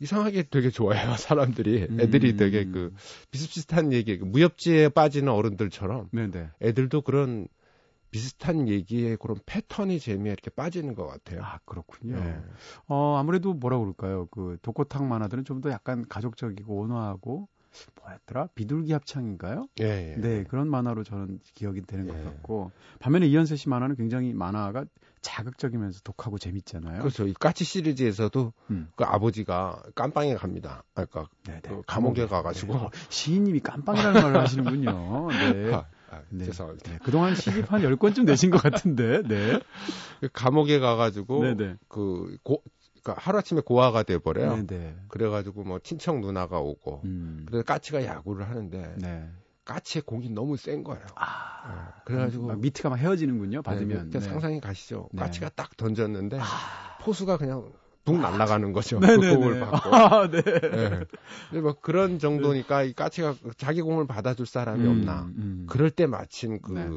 이상하게 0.00 0.44
되게 0.44 0.70
좋아해요. 0.70 1.16
사람들이 1.18 1.86
음. 1.90 2.00
애들이 2.00 2.36
되게 2.36 2.64
그 2.64 2.94
비슷비슷한 3.30 3.92
얘기 3.92 4.18
그 4.18 4.24
무협지에 4.24 4.88
빠지는 4.90 5.32
어른들처럼 5.32 6.08
네, 6.12 6.30
네. 6.30 6.48
애들도 6.62 7.02
그런 7.02 7.48
비슷한 8.10 8.68
얘기에 8.68 9.16
그런 9.16 9.36
패턴이 9.44 9.98
재미에 10.00 10.32
이렇게 10.32 10.50
빠지는 10.50 10.94
것 10.94 11.06
같아요. 11.06 11.42
아, 11.42 11.58
그렇군요. 11.66 12.16
예. 12.16 12.38
어, 12.86 13.16
아무래도 13.18 13.52
뭐라 13.52 13.78
그럴까요? 13.78 14.26
그 14.30 14.56
독고탁 14.62 15.04
만화들은 15.04 15.44
좀 15.44 15.60
더 15.60 15.70
약간 15.70 16.06
가족적이고 16.08 16.72
온화하고 16.74 17.48
뭐였더라? 18.02 18.48
비둘기 18.54 18.92
합창인가요? 18.92 19.66
예, 19.80 20.14
예. 20.16 20.20
네, 20.20 20.44
그런 20.44 20.70
만화로 20.70 21.04
저는 21.04 21.40
기억이 21.54 21.82
되는 21.82 22.06
것 22.06 22.18
예. 22.18 22.22
같고 22.24 22.70
반면에 23.00 23.26
이현세 23.26 23.56
씨 23.56 23.68
만화는 23.68 23.96
굉장히 23.96 24.32
만화가 24.32 24.84
자극적이면서 25.28 26.00
독하고 26.04 26.38
재밌잖아요. 26.38 27.00
그렇죠. 27.00 27.26
이 27.26 27.34
까치 27.34 27.64
시리즈에서도 27.64 28.52
음. 28.70 28.88
그 28.96 29.04
아버지가 29.04 29.82
깜빵에 29.94 30.34
갑니다. 30.36 30.84
아, 30.94 31.04
그러니까 31.04 31.30
네, 31.46 31.60
네. 31.62 31.68
그 31.68 31.82
감옥에 31.86 32.26
가가지고 32.26 32.72
네. 32.72 32.78
어, 32.78 32.90
시인님이 33.10 33.60
깜빵이라는 33.60 34.22
말을 34.22 34.40
하시는군요. 34.40 35.28
네. 35.28 35.72
아, 35.74 35.86
아, 36.10 36.22
네. 36.30 36.46
죄송합니다. 36.46 36.92
네, 36.92 36.98
그동안 37.04 37.34
시집 37.34 37.70
한 37.70 37.82
10권쯤 37.82 38.24
내신 38.24 38.50
것 38.50 38.62
같은데. 38.62 39.22
네. 39.22 39.60
그 40.20 40.28
감옥에 40.32 40.78
가가지고 40.78 41.44
네, 41.44 41.54
네. 41.54 41.76
그 41.88 42.38
고, 42.42 42.62
그러니까 43.02 43.22
하루아침에 43.22 43.60
고아가 43.60 44.02
돼버려요. 44.02 44.56
네, 44.56 44.66
네. 44.66 44.96
그래가지고 45.08 45.64
뭐 45.64 45.78
친척 45.78 46.20
누나가 46.20 46.58
오고 46.58 47.02
음. 47.04 47.44
그래서 47.46 47.64
까치가 47.64 48.04
야구를 48.04 48.48
하는데 48.48 48.94
네. 48.96 49.28
까치의 49.68 50.02
공이 50.06 50.30
너무 50.30 50.56
센 50.56 50.82
거예요. 50.82 51.04
아. 51.14 51.68
네, 51.68 52.00
그래가지고 52.04 52.46
막 52.46 52.58
미트가 52.58 52.88
막 52.88 52.96
헤어지는군요. 52.96 53.62
받으면. 53.62 54.10
네, 54.10 54.18
네. 54.18 54.20
상상이 54.20 54.60
가시죠. 54.60 55.10
네. 55.12 55.20
까치가 55.20 55.50
딱 55.50 55.76
던졌는데 55.76 56.40
포수가 57.02 57.36
그냥 57.36 57.70
둥 58.06 58.22
날아가는 58.22 58.72
거죠. 58.72 58.98
그 58.98 59.04
네네네. 59.04 59.36
공을 59.36 59.60
받고. 59.60 59.94
아, 59.94 60.30
네. 60.30 60.40
네. 60.42 61.04
근데 61.50 61.60
뭐 61.60 61.74
그런 61.74 62.18
정도니까 62.18 62.82
이 62.82 62.94
까치가 62.94 63.34
자기 63.58 63.82
공을 63.82 64.06
받아줄 64.06 64.46
사람이 64.46 64.84
음, 64.84 64.90
없나. 64.90 65.22
음. 65.36 65.66
그럴 65.68 65.90
때 65.90 66.06
마침 66.06 66.62
그 66.62 66.72
네. 66.72 66.88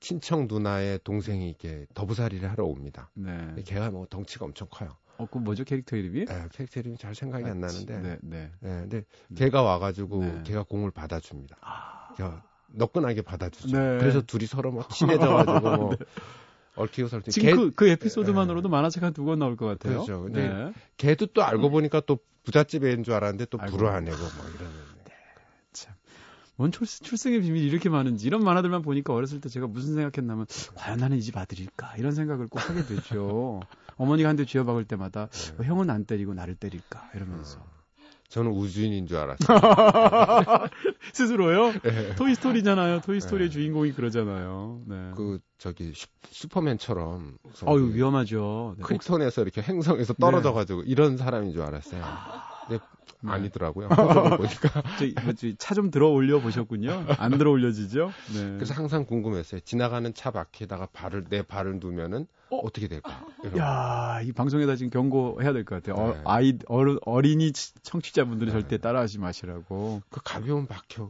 친척 0.00 0.46
누나의 0.46 1.00
동생이 1.04 1.50
이렇게 1.50 1.84
더부살이를 1.92 2.50
하러 2.50 2.64
옵니다. 2.64 3.10
네. 3.12 3.54
걔가 3.66 3.90
뭐 3.90 4.06
덩치가 4.08 4.46
엄청 4.46 4.66
커요. 4.70 4.96
어, 5.20 5.26
그 5.30 5.38
뭐죠? 5.38 5.64
캐릭터 5.64 5.96
이름이? 5.96 6.20
예, 6.20 6.48
캐릭터 6.52 6.80
이름이 6.80 6.96
잘 6.98 7.14
생각이 7.14 7.44
안 7.44 7.60
나는데. 7.60 7.98
네, 7.98 8.18
네. 8.22 8.50
예, 8.64 8.68
근데 8.68 9.04
네. 9.28 9.34
걔가 9.36 9.62
와가지고 9.62 10.20
네. 10.20 10.42
걔가 10.44 10.62
공을 10.62 10.90
받아줍니다. 10.90 11.56
아. 11.60 12.14
야, 12.20 12.42
너끈하게 12.68 13.22
받아주죠. 13.22 13.76
네. 13.76 13.98
그래서 13.98 14.20
둘이 14.22 14.46
서로 14.46 14.72
막 14.72 14.88
친해져가지고 14.90 15.60
뭐 15.76 15.96
얽히고 16.76 17.08
설키. 17.08 17.30
지금 17.30 17.56
그, 17.56 17.70
그 17.74 17.88
에피소드만으로도 17.88 18.68
만화책 18.68 19.02
한 19.02 19.12
두 19.12 19.24
권 19.24 19.38
나올 19.38 19.56
것 19.56 19.66
같아요. 19.66 20.04
그렇죠. 20.04 20.22
근데 20.22 20.48
네. 20.48 20.72
걔도 20.96 21.26
또 21.26 21.42
알고 21.42 21.70
보니까 21.70 22.00
또 22.06 22.18
부잣집 22.44 22.84
애인 22.84 23.02
줄 23.04 23.14
알았는데 23.14 23.46
또 23.46 23.58
아이고. 23.60 23.76
불어내고 23.76 24.16
뭐 24.16 24.48
이러는. 24.48 24.90
뭔 26.56 26.70
출, 26.72 26.86
출생의 26.86 27.40
비밀이 27.40 27.66
이렇게 27.66 27.88
많은지 27.88 28.26
이런 28.26 28.44
만화들만 28.44 28.82
보니까 28.82 29.14
어렸을 29.14 29.40
때 29.40 29.48
제가 29.48 29.66
무슨 29.66 29.94
생각했냐면 29.94 30.44
과연 30.74 30.98
나는 30.98 31.16
이 31.16 31.22
집 31.22 31.36
아들일까 31.38 31.96
이런 31.96 32.12
생각을 32.12 32.48
꼭 32.48 32.68
하게 32.68 32.84
되죠. 32.84 33.60
어머니가 34.00 34.28
한 34.30 34.36
대 34.36 34.44
쥐어박을 34.46 34.84
때마다 34.86 35.28
네. 35.28 35.54
왜 35.58 35.66
형은 35.66 35.90
안 35.90 36.04
때리고 36.06 36.32
나를 36.34 36.54
때릴까 36.54 37.10
이러면서 37.14 37.58
저는 38.30 38.52
우주인인 38.52 39.06
줄 39.08 39.18
알았어요. 39.18 39.58
스스로요? 41.12 41.72
예. 41.84 42.14
토이스토리잖아요. 42.14 43.00
토이스토리의 43.00 43.50
네. 43.50 43.52
주인공이 43.52 43.92
그러잖아요. 43.92 44.82
네. 44.86 45.10
그 45.16 45.40
저기 45.58 45.92
슈, 45.94 46.06
슈퍼맨처럼 46.30 47.36
어유 47.66 47.94
위험하죠. 47.94 48.76
네. 48.78 48.84
크립톤에서 48.84 49.42
이렇게 49.42 49.60
행성에서 49.62 50.14
떨어져가지고 50.14 50.82
이런 50.82 51.16
사람인 51.16 51.52
줄 51.52 51.62
알았어요. 51.62 52.02
근데 52.68 52.78
네. 52.82 52.90
아니더라고요. 53.24 53.88
표정을 53.90 54.36
보니까. 54.38 54.82
차 55.58 55.74
좀 55.74 55.90
들어 55.90 56.08
올려 56.08 56.40
보셨군요. 56.40 57.04
안 57.18 57.38
들어 57.38 57.50
올려지죠? 57.50 58.12
네. 58.34 58.54
그래서 58.56 58.74
항상 58.74 59.04
궁금했어요. 59.04 59.60
지나가는 59.60 60.12
차 60.14 60.30
바퀴에다가 60.30 60.86
발을 60.92 61.24
내 61.28 61.42
발을 61.42 61.80
두면은 61.80 62.26
어? 62.50 62.56
어? 62.56 62.70
떻게 62.70 62.88
될까? 62.88 63.24
야, 63.56 64.20
이 64.22 64.32
방송에다 64.32 64.74
지금 64.76 64.90
경고해야 64.90 65.52
될 65.52 65.64
것 65.64 65.82
같아요. 65.82 66.02
어, 66.04 66.12
네. 66.14 66.20
아이, 66.24 66.58
어른, 66.66 66.98
어린이 67.06 67.52
청취자분들은 67.52 68.52
네. 68.52 68.58
절대 68.60 68.78
따라하지 68.78 69.18
마시라고. 69.18 70.02
그 70.10 70.20
가벼운 70.24 70.66
바퀴 70.66 71.00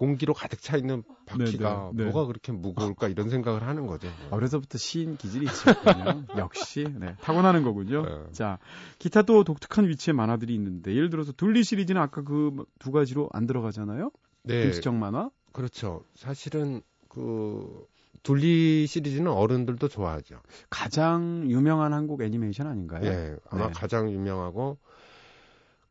공기로 0.00 0.32
가득 0.32 0.62
차 0.62 0.78
있는 0.78 1.02
바퀴가 1.26 1.90
네, 1.92 1.98
네, 1.98 2.04
네. 2.04 2.10
뭐가 2.10 2.26
그렇게 2.26 2.52
무거울까 2.52 3.08
이런 3.08 3.28
생각을 3.28 3.62
하는 3.64 3.86
거죠. 3.86 4.08
어려서부터 4.30 4.78
시인 4.78 5.18
기질이 5.18 5.44
있었군요. 5.44 6.24
역시, 6.38 6.86
네, 6.98 7.16
타고나는 7.20 7.62
거군요. 7.62 8.06
네. 8.06 8.32
자, 8.32 8.58
기타 8.98 9.20
또 9.20 9.44
독특한 9.44 9.86
위치의 9.88 10.14
만화들이 10.14 10.54
있는데, 10.54 10.94
예를 10.94 11.10
들어서 11.10 11.32
둘리 11.32 11.62
시리즈는 11.62 12.00
아까 12.00 12.22
그 12.22 12.64
두 12.78 12.92
가지로 12.92 13.28
안 13.32 13.46
들어가잖아요? 13.46 14.10
네, 14.44 14.62
김수정 14.62 14.98
만화? 14.98 15.30
그렇죠. 15.52 16.02
사실은 16.14 16.80
그 17.08 17.86
둘리 18.22 18.86
시리즈는 18.86 19.30
어른들도 19.30 19.86
좋아하죠. 19.88 20.40
가장 20.70 21.44
유명한 21.46 21.92
한국 21.92 22.22
애니메이션 22.22 22.66
아닌가요? 22.66 23.04
예, 23.04 23.36
아마 23.50 23.66
네. 23.66 23.72
가장 23.74 24.10
유명하고 24.10 24.78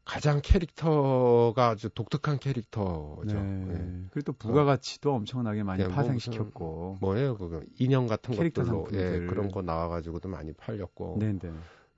가장 0.10 0.42
캐릭터가 0.44 1.70
아주 1.70 1.88
독특한 1.92 2.40
캐릭터죠. 2.40 3.26
네. 3.26 3.74
예. 3.74 4.08
그리고 4.10 4.32
또 4.32 4.34
부가가치도 4.34 5.14
엄청나게 5.14 5.62
많이 5.62 5.84
예, 5.84 5.86
뭐 5.86 5.94
파생시켰고. 5.94 6.98
뭐예요, 7.00 7.38
그거 7.38 7.62
인형 7.78 8.08
같은 8.08 8.34
캐릭터 8.34 8.64
것들로 8.64 8.88
예, 8.94 9.04
상품들. 9.06 9.28
그런 9.28 9.52
거 9.52 9.62
나와가지고도 9.62 10.28
많이 10.28 10.52
팔렸고. 10.54 11.18
네네. 11.20 11.40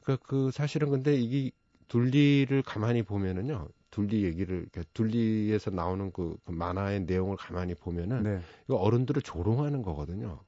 그, 0.02 0.17
그 0.24 0.52
사실은 0.52 0.89
근데 0.89 1.15
이게 1.15 1.52
둘리를 1.88 2.62
가만히 2.63 3.02
보면은요, 3.02 3.69
둘리 3.91 4.26
얘기를 4.26 4.60
이렇게 4.60 4.84
둘리에서 4.93 5.71
나오는 5.71 6.12
그, 6.12 6.36
그 6.43 6.52
만화의 6.52 7.04
내용을 7.04 7.38
가만히 7.38 7.76
보면은 7.76 8.24
네. 8.24 8.41
이거 8.65 8.76
어른들을 8.76 9.21
조롱하는 9.21 9.84
거거든요. 9.84 10.39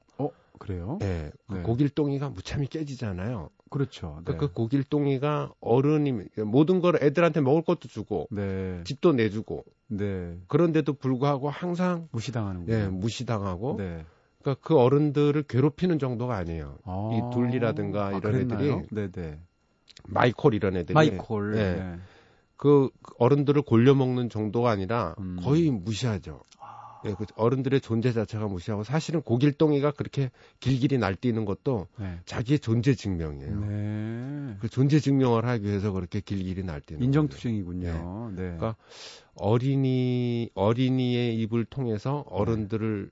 그래요? 0.58 0.98
예, 1.02 1.30
그 1.48 1.54
네. 1.54 1.62
고길동이가 1.62 2.30
무참히 2.30 2.66
깨지잖아요. 2.68 3.50
그렇죠. 3.70 4.20
그- 4.24 4.32
네. 4.32 4.38
그 4.38 4.52
고길동이가 4.52 5.52
어른이 5.60 6.12
모든 6.46 6.80
걸 6.80 6.96
애들한테 7.02 7.40
먹을 7.40 7.62
것도 7.62 7.88
주고 7.88 8.28
네. 8.30 8.80
집도 8.84 9.12
내주고 9.12 9.64
네. 9.88 10.36
그런데도 10.48 10.92
불구하고 10.94 11.50
항상 11.50 12.08
무시당하는 12.12 12.66
예, 12.68 12.72
거예요. 12.72 12.90
무시당하고 12.92 13.76
네. 13.78 14.04
그러니까 14.40 14.60
그 14.66 14.76
어른들을 14.78 15.42
괴롭히는 15.44 15.98
정도가 15.98 16.36
아니에요. 16.36 16.78
아. 16.84 17.10
이 17.14 17.34
둘리라든가 17.34 18.10
이런 18.10 18.20
그랬나요? 18.20 18.82
애들이 18.84 19.10
네네. 19.10 19.38
마이콜 20.06 20.54
이런 20.54 20.76
애들이 20.76 20.94
마이콜. 20.94 21.56
예. 21.56 21.60
네. 21.74 21.96
그 22.56 22.90
어른들을 23.18 23.62
골려 23.62 23.94
먹는 23.94 24.28
정도가 24.28 24.70
아니라 24.70 25.14
음. 25.18 25.36
거의 25.42 25.70
무시하죠. 25.70 26.40
예, 27.06 27.14
그 27.14 27.26
어른들의 27.36 27.80
존재 27.80 28.12
자체가 28.12 28.46
무시하고 28.48 28.84
사실은 28.84 29.22
고길동이가 29.22 29.92
그렇게 29.92 30.30
길길이 30.60 30.98
날뛰는 30.98 31.44
것도 31.44 31.86
네. 31.98 32.18
자기의 32.24 32.58
존재 32.60 32.94
증명이에요. 32.94 33.60
네. 33.60 34.56
그 34.60 34.68
존재 34.68 34.98
증명을 35.00 35.44
하기 35.46 35.64
위해서 35.66 35.92
그렇게 35.92 36.20
길길이 36.20 36.62
날뛰는. 36.62 37.02
인정투쟁이군요. 37.02 38.30
네. 38.34 38.42
그러니까 38.42 38.76
어린이 39.36 40.50
어린이의 40.54 41.38
입을 41.42 41.64
통해서 41.64 42.24
어른들을 42.28 43.10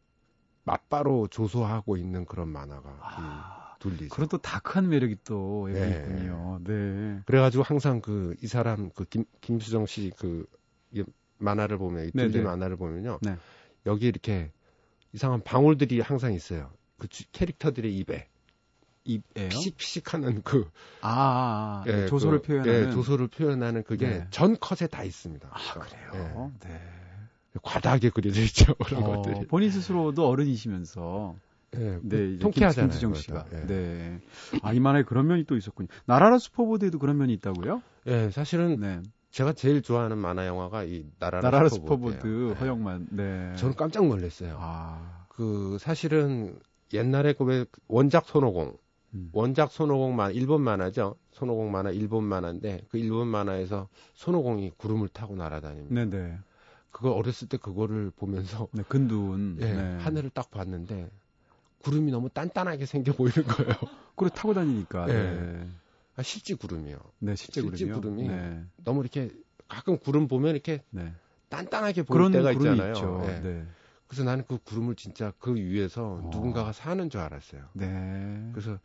맞바로 0.65 1.27
조소하고 1.29 1.97
있는 1.97 2.25
그런 2.25 2.49
만화가 2.49 2.99
아, 3.01 3.75
이 3.77 3.83
둘리죠. 3.83 4.15
그런 4.15 4.29
또 4.29 4.39
다크한 4.39 4.89
매력이 4.89 5.17
또 5.25 5.69
여기 5.71 5.81
네. 5.81 5.91
있군요. 5.91 6.61
네. 6.65 7.21
그래가지고 7.27 7.65
항상 7.65 8.01
그 8.01 8.35
이 8.43 8.47
사람 8.47 8.91
그 8.95 9.05
김, 9.05 9.25
김수정 9.41 9.87
씨 9.87 10.11
그 10.17 10.47
만화를 11.39 11.79
보면 11.79 12.05
이 12.07 12.11
네, 12.15 12.29
둘리 12.29 12.39
네. 12.39 12.43
만화를 12.45 12.77
보면요 12.77 13.19
네. 13.23 13.37
여기 13.87 14.07
이렇게 14.07 14.51
이상한 15.13 15.43
방울들이 15.43 16.01
항상 16.01 16.33
있어요. 16.33 16.71
그 16.99 17.09
주- 17.09 17.25
캐릭터들의 17.33 17.95
입에 17.99 18.29
입에요? 19.05 19.49
피식피식하는 19.49 20.43
그 20.43 20.71
아, 21.01 21.11
아, 21.11 21.83
아. 21.85 21.85
예, 21.89 22.07
조소를 22.07 22.41
그, 22.43 22.47
표현하는. 22.47 22.87
예, 22.89 22.91
조소를 22.93 23.27
표현하는 23.29 23.83
그게 23.83 24.07
네. 24.09 24.27
전 24.31 24.57
컷에 24.59 24.87
다 24.89 25.03
있습니다. 25.03 25.49
아, 25.51 25.73
그러니까, 25.75 26.11
그래요? 26.13 26.53
네. 26.61 26.71
예, 27.55 27.59
과다하게 27.63 28.11
그려져 28.11 28.41
있죠 28.43 28.75
그런 28.87 29.03
어, 29.03 29.23
것들이. 29.23 29.47
본인 29.49 29.71
스스로도 29.73 30.29
어른이시면서 30.29 31.35
예, 31.75 31.99
네, 32.03 32.29
이제 32.29 32.39
통쾌하잖아요. 32.39 32.91
김, 32.91 33.11
김수정 33.11 33.15
씨가. 33.15 33.47
예. 33.53 33.67
네. 33.67 34.21
아, 34.63 34.73
이 34.73 34.79
만화에 34.79 35.03
그런 35.03 35.27
면이 35.27 35.45
또 35.45 35.57
있었군요. 35.57 35.89
나라라 36.07 36.39
슈퍼보드에도 36.39 36.99
그런 37.01 37.19
면이 37.19 37.33
있다고요? 37.35 37.83
예, 38.07 38.31
사실은 38.31 38.79
네. 38.79 39.01
제가 39.33 39.55
제일 39.55 39.83
좋아하는 39.83 40.19
만화 40.19 40.47
영화가 40.47 40.85
이 40.85 41.07
나라라, 41.19 41.51
나라라. 41.51 41.69
슈퍼보드 41.71 42.51
예. 42.51 42.55
허영만. 42.55 43.09
네. 43.11 43.55
저는 43.57 43.75
깜짝 43.75 44.07
놀랐어요. 44.07 44.59
아. 44.61 45.25
그 45.31 45.79
사실은 45.81 46.59
옛날에 46.93 47.33
그왜 47.33 47.65
원작 47.89 48.27
손오공 48.27 48.77
음. 49.15 49.31
원작 49.33 49.73
손오공 49.73 50.15
만 50.15 50.35
일본 50.35 50.61
만화죠. 50.61 51.17
손오공 51.33 51.73
만화 51.73 51.91
일본 51.91 52.25
만화인데 52.25 52.83
그 52.91 52.99
일본 52.99 53.29
만화에서 53.29 53.89
손오공이 54.15 54.73
구름을 54.77 55.09
타고 55.09 55.35
날아다닙니다. 55.35 55.95
네, 55.95 56.05
네. 56.05 56.39
그거 56.91 57.13
어렸을 57.13 57.49
때 57.49 57.57
그거를 57.57 58.13
보면서 58.15 58.69
네, 58.73 58.83
근둔. 58.87 59.57
예, 59.61 59.73
네. 59.73 59.97
하늘을 60.01 60.29
딱 60.29 60.51
봤는데 60.51 61.11
구름이 61.79 62.13
너무 62.13 62.29
단단하게 62.29 62.85
생겨 62.85 63.13
보이는 63.13 63.43
거예요. 63.45 63.73
그래 64.15 64.29
타고 64.35 64.53
다니니까. 64.53 65.09
예. 65.09 65.13
네. 65.15 65.69
아, 66.17 66.23
실제 66.23 66.55
구름이요. 66.55 66.99
네, 67.21 67.37
실제, 67.37 67.63
구름이요. 67.63 67.95
구름이 67.95 68.29
네. 68.29 68.65
너무 68.85 69.01
이렇게 69.01 69.31
가끔 69.69 69.99
구름 69.99 70.29
보면 70.29 70.55
이렇게 70.55 70.83
네. 70.91 71.13
단단하게 71.49 72.03
보일 72.03 72.19
그런 72.19 72.33
때가 72.33 72.53
있잖아요. 72.53 72.93
있죠. 72.93 73.23
예. 73.27 73.41
네. 73.41 73.67
그래서 74.07 74.25
나는 74.25 74.45
그 74.47 74.59
구름을 74.59 74.95
진짜 74.95 75.33
그 75.39 75.55
위에서 75.55 76.21
어. 76.23 76.31
누군가가 76.31 76.73
사는 76.73 77.09
줄 77.09 77.21
알았어요. 77.21 77.71
네. 77.73 78.51
그래서 78.53 78.79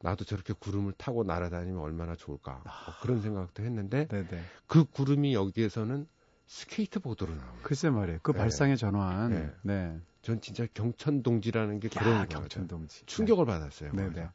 나도 0.00 0.24
저렇게 0.24 0.52
구름을 0.54 0.94
타고 0.98 1.22
날아다니면 1.22 1.80
얼마나 1.80 2.16
좋을까 2.16 2.62
뭐 2.64 2.94
그런 3.00 3.20
생각도 3.22 3.62
했는데 3.62 4.08
네, 4.08 4.26
네. 4.26 4.42
그 4.66 4.84
구름이 4.84 5.34
여기에서는 5.34 6.08
스케이트보드로 6.48 7.32
나와요. 7.32 7.58
글쎄 7.62 7.90
말이에요. 7.90 8.18
그 8.22 8.32
네. 8.32 8.38
발상의 8.38 8.76
전환. 8.76 9.30
네. 9.30 9.52
네. 9.62 10.00
전 10.20 10.40
진짜 10.40 10.66
경천동지라는 10.74 11.78
게 11.78 11.88
그런 11.88 12.06
야, 12.14 12.26
거예요. 12.26 12.26
경천동지. 12.48 13.06
충격을 13.06 13.46
받았어요. 13.46 13.92
네. 13.92 14.10
네. 14.10 14.28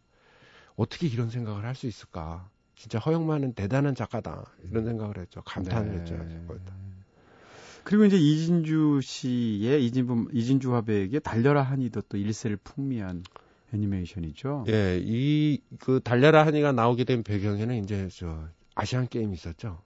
어떻게 0.78 1.08
이런 1.08 1.30
생각을 1.30 1.66
할 1.66 1.76
수 1.76 1.88
있을까? 1.88 2.50
진짜 2.76 3.00
허영만은 3.00 3.54
대단한 3.54 3.96
작가다 3.96 4.46
이런 4.70 4.86
생각을 4.86 5.18
했죠. 5.18 5.42
감탄을 5.44 5.92
네. 5.92 5.98
했죠. 6.00 6.16
거기다. 6.48 6.74
그리고 7.84 8.06
이제 8.06 8.18
이진주 8.18 9.00
씨의 9.02 9.86
이진부 9.86 10.30
이진주 10.34 10.74
화백의 10.76 11.22
달려라 11.22 11.63
하니도 11.63 12.02
또 12.02 12.18
일세를 12.18 12.58
풍미한 12.58 13.24
애니메이션이죠. 13.74 14.66
예, 14.70 15.00
이 15.02 15.60
그 15.80 16.00
달려라 16.04 16.46
하니가 16.46 16.72
나오게 16.72 17.04
된 17.04 17.24
배경에는 17.24 17.84
이제 17.84 18.08
저 18.12 18.48
아시안 18.76 19.08
게임이 19.08 19.34
있었죠. 19.34 19.82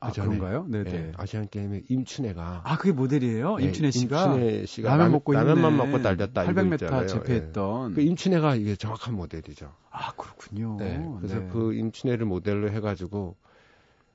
아, 0.00 0.10
그. 0.10 0.20
그런가요? 0.22 0.64
네, 0.68 0.82
네. 0.84 0.92
예, 0.94 1.12
아시안 1.16 1.48
게임에 1.48 1.82
임춘애가 1.88 2.62
아, 2.64 2.76
그게 2.78 2.92
모델이에요? 2.92 3.58
예, 3.60 3.64
임춘애 3.64 3.90
씨가 3.90 4.24
임춘애 4.26 4.66
씨가 4.66 4.88
라면 4.88 4.98
라면, 5.04 5.12
먹고 5.12 5.32
라면만. 5.32 5.76
먹고 5.76 6.02
달렸다 6.02 6.44
이거 6.44 6.52
800m 6.52 6.72
있잖아요. 6.74 7.06
제패했던. 7.06 7.90
예. 7.90 7.94
그 7.94 8.00
임춘애가 8.00 8.54
이게 8.56 8.76
정확한 8.76 9.14
모델이죠. 9.14 9.72
아, 9.90 10.12
그렇군요. 10.12 10.76
네. 10.78 11.06
그래서 11.18 11.38
네. 11.40 11.48
그 11.52 11.74
임춘애를 11.74 12.26
모델로 12.26 12.70
해가지고 12.70 13.36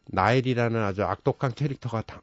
나일이라는 0.08 0.80
아주 0.82 1.04
악독한 1.04 1.54
캐릭터가 1.54 2.02
다, 2.02 2.21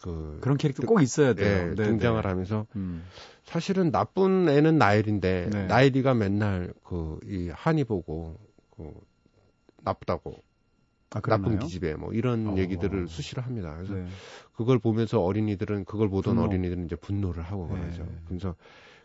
그 0.00 0.38
그런 0.40 0.56
캐릭터 0.56 0.86
꼭 0.86 1.02
있어야 1.02 1.34
돼요. 1.34 1.70
예, 1.70 1.74
네, 1.74 1.84
등장을 1.84 2.20
네. 2.22 2.28
하면서 2.28 2.66
음. 2.76 3.04
사실은 3.44 3.90
나쁜 3.90 4.48
애는 4.48 4.76
나일인데 4.78 5.50
네. 5.50 5.66
나일이가 5.66 6.14
맨날 6.14 6.72
그 6.84 7.18
이 7.26 7.50
한이 7.52 7.84
보고 7.84 8.36
그 8.76 8.92
나쁘다고 9.82 10.42
아? 11.10 11.20
나쁜 11.20 11.58
기집애 11.58 11.94
뭐 11.94 12.12
이런 12.12 12.48
어. 12.48 12.56
얘기들을 12.56 13.08
수시로 13.08 13.42
합니다. 13.42 13.74
그래서 13.76 13.94
네. 13.94 14.06
그걸 14.54 14.78
보면서 14.78 15.20
어린이들은 15.20 15.84
그걸 15.84 16.08
보던 16.08 16.36
분노. 16.36 16.48
어린이들은 16.48 16.84
이제 16.84 16.96
분노를 16.96 17.42
하고 17.42 17.68
네. 17.72 17.80
그러죠. 17.80 18.06
그래서 18.26 18.54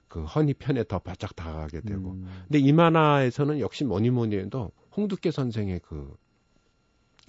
그 0.08 0.24
허니 0.24 0.56
편에 0.56 0.84
더 0.84 1.00
바짝 1.00 1.36
다가가게 1.36 1.82
되고. 1.82 2.12
음. 2.12 2.28
근데 2.48 2.60
이 2.60 2.72
만화에서는 2.72 3.60
역시 3.60 3.84
뭐니 3.84 4.10
뭐니 4.12 4.36
해도 4.38 4.72
홍두깨 4.96 5.32
선생의 5.32 5.80
그 5.80 6.16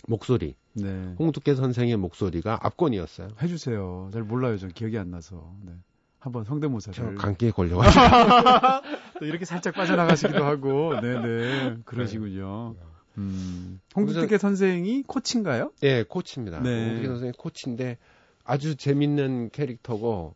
목소리, 0.06 0.54
네. 0.74 1.14
홍두깨 1.18 1.54
선생의 1.54 1.96
목소리가 1.96 2.58
압권이었어요. 2.62 3.28
해주세요. 3.40 4.10
잘 4.12 4.22
몰라요. 4.22 4.58
전 4.58 4.70
기억이 4.70 4.98
안 4.98 5.10
나서. 5.10 5.54
네. 5.62 5.72
한번 6.18 6.44
저 6.44 6.48
성대모사를. 6.50 7.14
감기에 7.16 7.50
걸려가지고. 7.50 8.04
또 9.20 9.26
이렇게 9.26 9.44
살짝 9.44 9.74
빠져나가시기도 9.74 10.44
하고. 10.44 10.98
네네. 11.00 11.78
그러시군요. 11.84 12.74
음. 13.18 13.81
홍두깨 13.96 14.38
선생이 14.38 15.05
코치인가요? 15.05 15.72
예, 15.83 16.03
코치입니다. 16.03 16.61
네. 16.61 16.87
홍두깨 16.87 17.07
선생이 17.09 17.33
코치인데 17.38 17.98
아주 18.44 18.77
재밌는 18.77 19.50
캐릭터고 19.50 20.35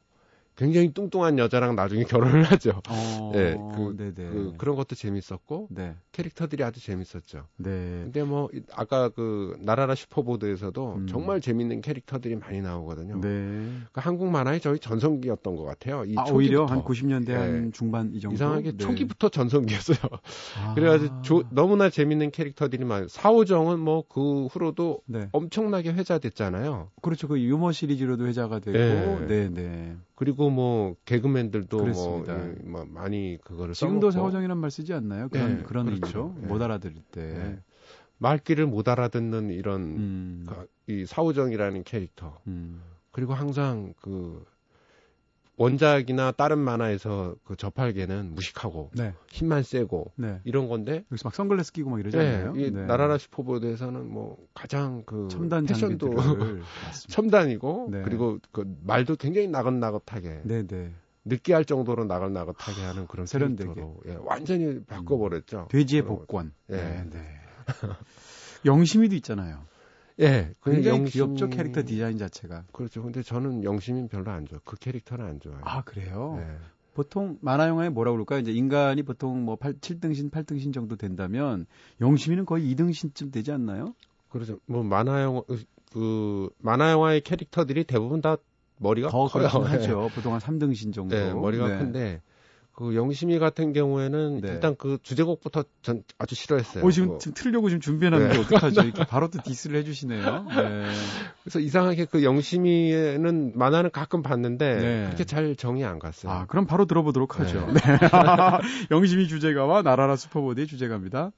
굉장히 0.59 0.92
뚱뚱한 0.92 1.38
여자랑 1.38 1.77
나중에 1.77 2.03
결혼을 2.03 2.42
하죠. 2.42 2.83
어. 2.90 3.31
예, 3.37 3.57
그. 3.77 3.94
그, 3.97 4.55
그런 4.59 4.75
것도 4.75 4.97
재밌었고 4.97 5.68
네. 5.71 5.94
캐릭터들이 6.11 6.64
아주 6.64 6.85
재밌었죠. 6.85 7.47
네. 7.59 7.71
근데 8.03 8.25
뭐 8.25 8.49
이- 8.53 8.61
아까 8.75 9.09
그 9.09 9.57
나라라 9.61 9.94
슈퍼보드에서도 9.94 10.94
음. 10.97 11.07
정말 11.07 11.40
재밌는 11.40 11.81
캐릭터들이 11.81 12.35
많이 12.37 12.61
나오거든요. 12.61 13.21
네. 13.21 13.71
그 13.92 14.01
한국 14.01 14.29
만화의 14.31 14.61
저희 14.61 14.81
전성기였던 14.81 15.55
것 15.55 15.62
같아요. 15.62 16.05
이 16.05 16.14
아, 16.18 16.25
초기부터. 16.25 16.35
오히려 16.35 16.64
한 16.66 16.83
90년대 16.83 17.29
예. 17.31 17.35
한 17.35 17.73
중반 17.73 18.11
이 18.12 18.18
정도. 18.21 18.35
이상하게 18.35 18.73
네. 18.73 18.77
초기부터 18.79 19.29
전성기였어요. 19.29 19.99
아. 20.61 20.75
그래가지고 20.75 21.23
조- 21.23 21.44
너무나 21.51 21.88
재밌는 21.88 22.33
캐릭터들이 22.33 22.85
많아요. 22.85 23.07
사오정은 23.09 23.79
뭐 23.79 24.03
그 24.09 24.47
후로도 24.47 25.03
네. 25.07 25.29
엄청나게 25.33 25.92
회자됐잖아요. 25.92 26.90
그렇죠. 27.03 27.29
그 27.29 27.38
유머 27.40 27.71
시리즈로도 27.73 28.27
회자가 28.27 28.59
되고. 28.59 28.77
예. 28.79 29.27
네, 29.29 29.49
네. 29.51 29.97
그리고 30.18 30.50
뭐 30.50 30.96
개그맨들도 31.04 31.76
뭐, 31.76 31.85
그렇습니다. 31.85 32.44
예, 32.44 32.52
뭐 32.64 32.85
많이 32.85 33.38
그거를 33.44 33.72
지금도 33.72 34.11
써먹고 34.11 34.31
사오정이란 34.33 34.59
말 34.59 34.68
쓰지 34.68 34.92
않나요? 34.92 35.28
그런 35.28 35.59
네, 35.59 35.62
그런 35.62 35.87
그렇죠. 35.87 36.35
네. 36.40 36.48
못 36.48 36.61
알아들을 36.61 36.96
때. 37.12 37.20
네. 37.22 37.59
말귀를 38.18 38.66
못 38.66 38.88
알아듣는 38.88 39.50
이런 39.50 39.81
음. 39.83 40.46
그- 40.48 40.66
이 40.92 41.07
사오정이라는 41.07 41.85
캐릭터 41.85 42.40
음. 42.48 42.83
그리고 43.12 43.33
항상 43.33 43.94
그 44.02 44.44
원작이나 45.59 46.33
다른 46.33 46.59
만화에서 46.59 47.35
그 47.44 47.57
저팔계는 47.57 48.35
무식하고 48.35 48.90
네. 48.94 49.12
힘만 49.29 49.64
세고 49.64 50.12
네. 50.16 50.40
이런 50.44 50.68
건데 50.68 51.05
여기서 51.11 51.29
막 51.29 51.35
선글라스 51.35 51.73
끼고 51.73 51.90
막 51.90 52.01
이러지 52.01 52.16
네, 52.16 52.37
않나요? 52.37 52.55
이 52.57 52.71
네. 52.71 52.87
나라라 52.87 53.18
슈퍼보드에서는 53.18 54.09
뭐 54.09 54.38
가장 54.55 55.03
그 55.05 55.29
첨단 55.31 55.66
패션도. 55.66 56.11
첨단이고 57.11 57.88
네. 57.90 58.03
그리고 58.03 58.38
그 58.53 58.64
말도 58.85 59.16
굉장히 59.16 59.49
나긋나긋하게 59.49 60.42
네, 60.44 60.66
네. 60.66 60.92
느끼할 61.25 61.64
정도로 61.64 62.05
나긋나긋하게 62.05 62.81
하는 62.81 63.07
그런 63.07 63.27
세련되게. 63.27 63.85
예, 64.07 64.16
완전히 64.21 64.83
바꿔버렸죠. 64.85 65.68
돼지의 65.71 66.03
복권. 66.05 66.53
예. 66.71 66.77
네, 66.77 67.05
네. 67.11 67.40
영심이도 68.64 69.14
있잖아요. 69.16 69.67
예, 70.20 70.50
그 70.61 70.72
굉장히 70.72 71.04
영심이- 71.04 71.11
귀엽죠 71.12 71.48
캐릭터 71.48 71.83
디자인 71.85 72.18
자체가. 72.18 72.64
그렇죠. 72.72 73.02
근데 73.02 73.22
저는 73.22 73.62
영심이 73.64 74.09
별로 74.09 74.31
안 74.31 74.46
좋아. 74.46 74.59
그 74.64 74.76
캐릭터는 74.76 75.24
안 75.24 75.40
좋아요. 75.40 75.61
아 75.62 75.83
그래요? 75.83 76.38
예. 76.40 76.57
보통 76.94 77.38
만화 77.40 77.68
영화에 77.68 77.90
뭐라 77.90 78.11
그럴까요? 78.11 78.40
이제 78.40 78.50
인간이 78.50 79.04
보통 79.04 79.44
뭐 79.44 79.54
8, 79.54 79.74
7등신, 79.74 80.31
8등신 80.33 80.72
정도 80.74 80.96
된다면 80.96 81.66
영심이는 82.00 82.44
거의 82.44 82.74
2등신쯤 82.74 83.33
되지 83.33 83.52
않나요? 83.52 83.94
그렇죠. 84.28 84.59
뭐 84.66 84.83
만화 84.83 85.22
영화 85.22 85.42
그 85.92 86.50
만화 86.59 86.90
영화의 86.90 87.20
캐릭터들이 87.20 87.85
대부분 87.85 88.20
다 88.20 88.37
머리가 88.78 89.09
더 89.11 89.26
커요. 89.28 89.44
예. 89.66 89.68
하죠. 89.70 90.11
보통 90.14 90.35
한 90.35 90.40
3등신 90.40 90.92
정도. 90.92 91.14
네, 91.14 91.33
머리가 91.33 91.68
네. 91.68 91.78
큰데 91.78 92.22
그 92.79 92.95
영심이 92.95 93.41
같은 93.41 93.73
경우에는 93.73 94.41
네. 94.41 94.49
일단 94.51 94.77
그 94.79 94.99
주제곡부터 95.03 95.64
전 95.83 96.05
아주 96.17 96.37
싫어했어요. 96.37 96.85
어, 96.85 96.91
지금, 96.93 97.09
그거. 97.09 97.19
지금 97.19 97.35
틀려고 97.35 97.69
지금 97.71 97.81
준비해놨는데 97.81 98.35
네. 98.35 98.41
어떡하죠? 98.41 98.83
이렇게 98.83 99.03
바로 99.11 99.29
또 99.31 99.43
디스를 99.43 99.81
해주시네요. 99.81 100.47
네. 100.49 100.85
그래서 101.43 101.59
이상하게 101.59 102.05
그 102.05 102.23
영심이는 102.23 103.55
만화는 103.57 103.91
가끔 103.91 104.23
봤는데 104.23 104.77
네. 104.77 105.05
그렇게 105.07 105.25
잘 105.25 105.57
정이 105.57 105.85
안 105.85 105.99
갔어요. 105.99 106.31
아, 106.31 106.47
그럼 106.47 106.67
바로 106.67 106.85
들어보도록 106.85 107.41
하죠. 107.41 107.67
네. 107.67 107.81
영심이 108.93 109.27
주제가와 109.27 109.83
나라라 109.83 110.14
슈퍼보드의 110.14 110.69
주제가입니다. 110.69 111.33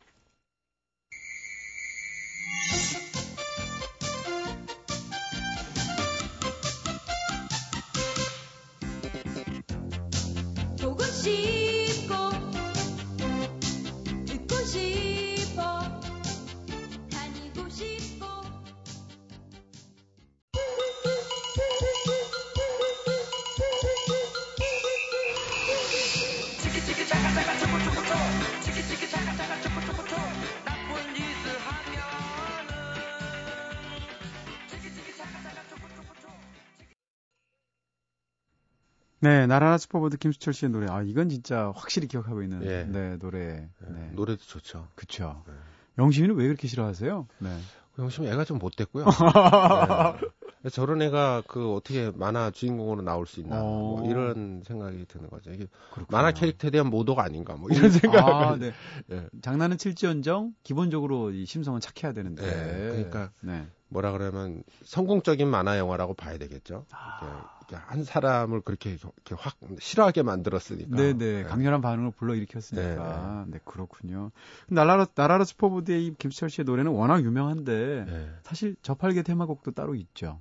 네, 39.20 39.46
날아라 39.46 39.76
슈퍼보드 39.76 40.16
김수철 40.16 40.54
씨의 40.54 40.70
노래. 40.70 40.86
아, 40.90 41.02
이건 41.02 41.28
진짜 41.28 41.72
확실히 41.76 42.08
기억하고 42.08 42.42
있는 42.42 42.62
예. 42.64 42.84
네, 42.84 43.16
노래. 43.18 43.38
네, 43.38 43.88
네. 43.88 44.10
노래도 44.12 44.42
좋죠. 44.42 44.88
그쵸. 44.94 45.42
네. 45.46 45.52
영심이는 45.98 46.34
왜 46.36 46.46
그렇게 46.46 46.66
싫어하세요? 46.68 47.26
네. 47.38 47.58
영심이 47.98 48.28
애가 48.28 48.44
좀 48.44 48.58
못됐고요. 48.58 49.04
네. 50.62 50.70
저런 50.70 51.02
애가 51.02 51.42
그 51.46 51.74
어떻게 51.74 52.10
만화 52.14 52.50
주인공으로 52.50 53.02
나올 53.02 53.26
수 53.26 53.40
있나 53.40 53.60
뭐 53.60 54.02
어. 54.02 54.06
이런 54.08 54.62
생각이 54.66 55.06
드는 55.06 55.28
거죠. 55.28 55.50
이게 55.52 55.66
그렇구나. 55.92 56.18
만화 56.18 56.32
캐릭터에 56.32 56.70
대한 56.70 56.88
모독 56.88 57.18
아닌가 57.18 57.54
뭐 57.56 57.68
이런 57.70 57.90
생각을 57.90 58.32
아, 58.32 58.56
네. 58.56 58.72
예. 59.10 59.26
장난은 59.42 59.78
칠지언정 59.78 60.54
기본적으로 60.62 61.30
이 61.30 61.44
심성은 61.44 61.80
착해야 61.80 62.12
되는데. 62.12 62.42
네, 62.42 62.88
그러니까 62.90 63.32
네. 63.40 63.66
뭐라 63.90 64.12
그러면 64.12 64.62
성공적인 64.84 65.48
만화 65.48 65.78
영화라고 65.78 66.14
봐야 66.14 66.38
되겠죠. 66.38 66.86
아. 66.92 67.58
한 67.72 68.02
사람을 68.02 68.62
그렇게, 68.62 68.90
이렇게 68.90 69.34
확 69.38 69.56
싫어하게 69.78 70.22
만들었으니까. 70.22 70.96
네, 70.96 71.12
네. 71.12 71.44
강렬한 71.44 71.80
반응을 71.80 72.10
불러일으켰으니까. 72.12 73.44
네, 73.48 73.60
그렇군요. 73.64 74.32
나라라, 74.68 75.06
나라라 75.14 75.44
슈퍼보드의 75.44 76.04
이 76.06 76.14
김수철 76.18 76.50
씨의 76.50 76.64
노래는 76.64 76.90
워낙 76.90 77.22
유명한데, 77.22 78.06
예. 78.08 78.30
사실 78.42 78.74
저팔계 78.82 79.22
테마곡도 79.22 79.70
따로 79.70 79.94
있죠. 79.94 80.40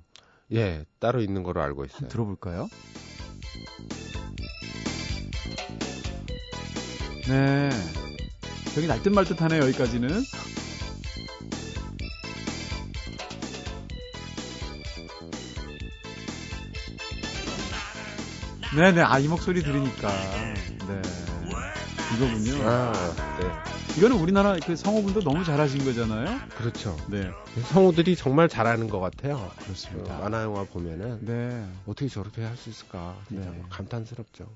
예, 0.52 0.84
따로 0.98 1.20
있는 1.20 1.44
거로 1.44 1.62
알고 1.62 1.84
있어요. 1.84 2.08
들어볼까요? 2.08 2.68
네. 7.28 7.70
여기 8.76 8.88
날듯 8.88 9.12
말듯 9.12 9.40
하네요, 9.40 9.62
여기까지는. 9.62 10.08
네네, 18.76 19.00
아, 19.02 19.18
이 19.18 19.26
목소리 19.26 19.62
들으니까. 19.62 20.08
네. 20.86 21.02
이거군요. 22.16 22.68
아, 22.68 22.92
네. 23.38 23.52
이거는 23.98 24.16
우리나라 24.16 24.56
그 24.64 24.76
성우분도 24.76 25.22
너무 25.22 25.42
잘하신 25.44 25.84
거잖아요? 25.84 26.38
그렇죠. 26.56 26.96
네. 27.08 27.32
성우들이 27.72 28.14
정말 28.14 28.48
잘하는 28.48 28.88
것 28.88 29.00
같아요. 29.00 29.50
그 29.58 29.64
그렇습니다. 29.64 30.18
만화 30.18 30.42
영화 30.44 30.62
보면은 30.64 31.18
네. 31.22 31.66
어떻게 31.86 32.08
저렇게 32.08 32.44
할 32.44 32.56
수 32.56 32.70
있을까 32.70 33.16
네. 33.28 33.40
뭐 33.40 33.64
감탄스럽죠. 33.70 34.46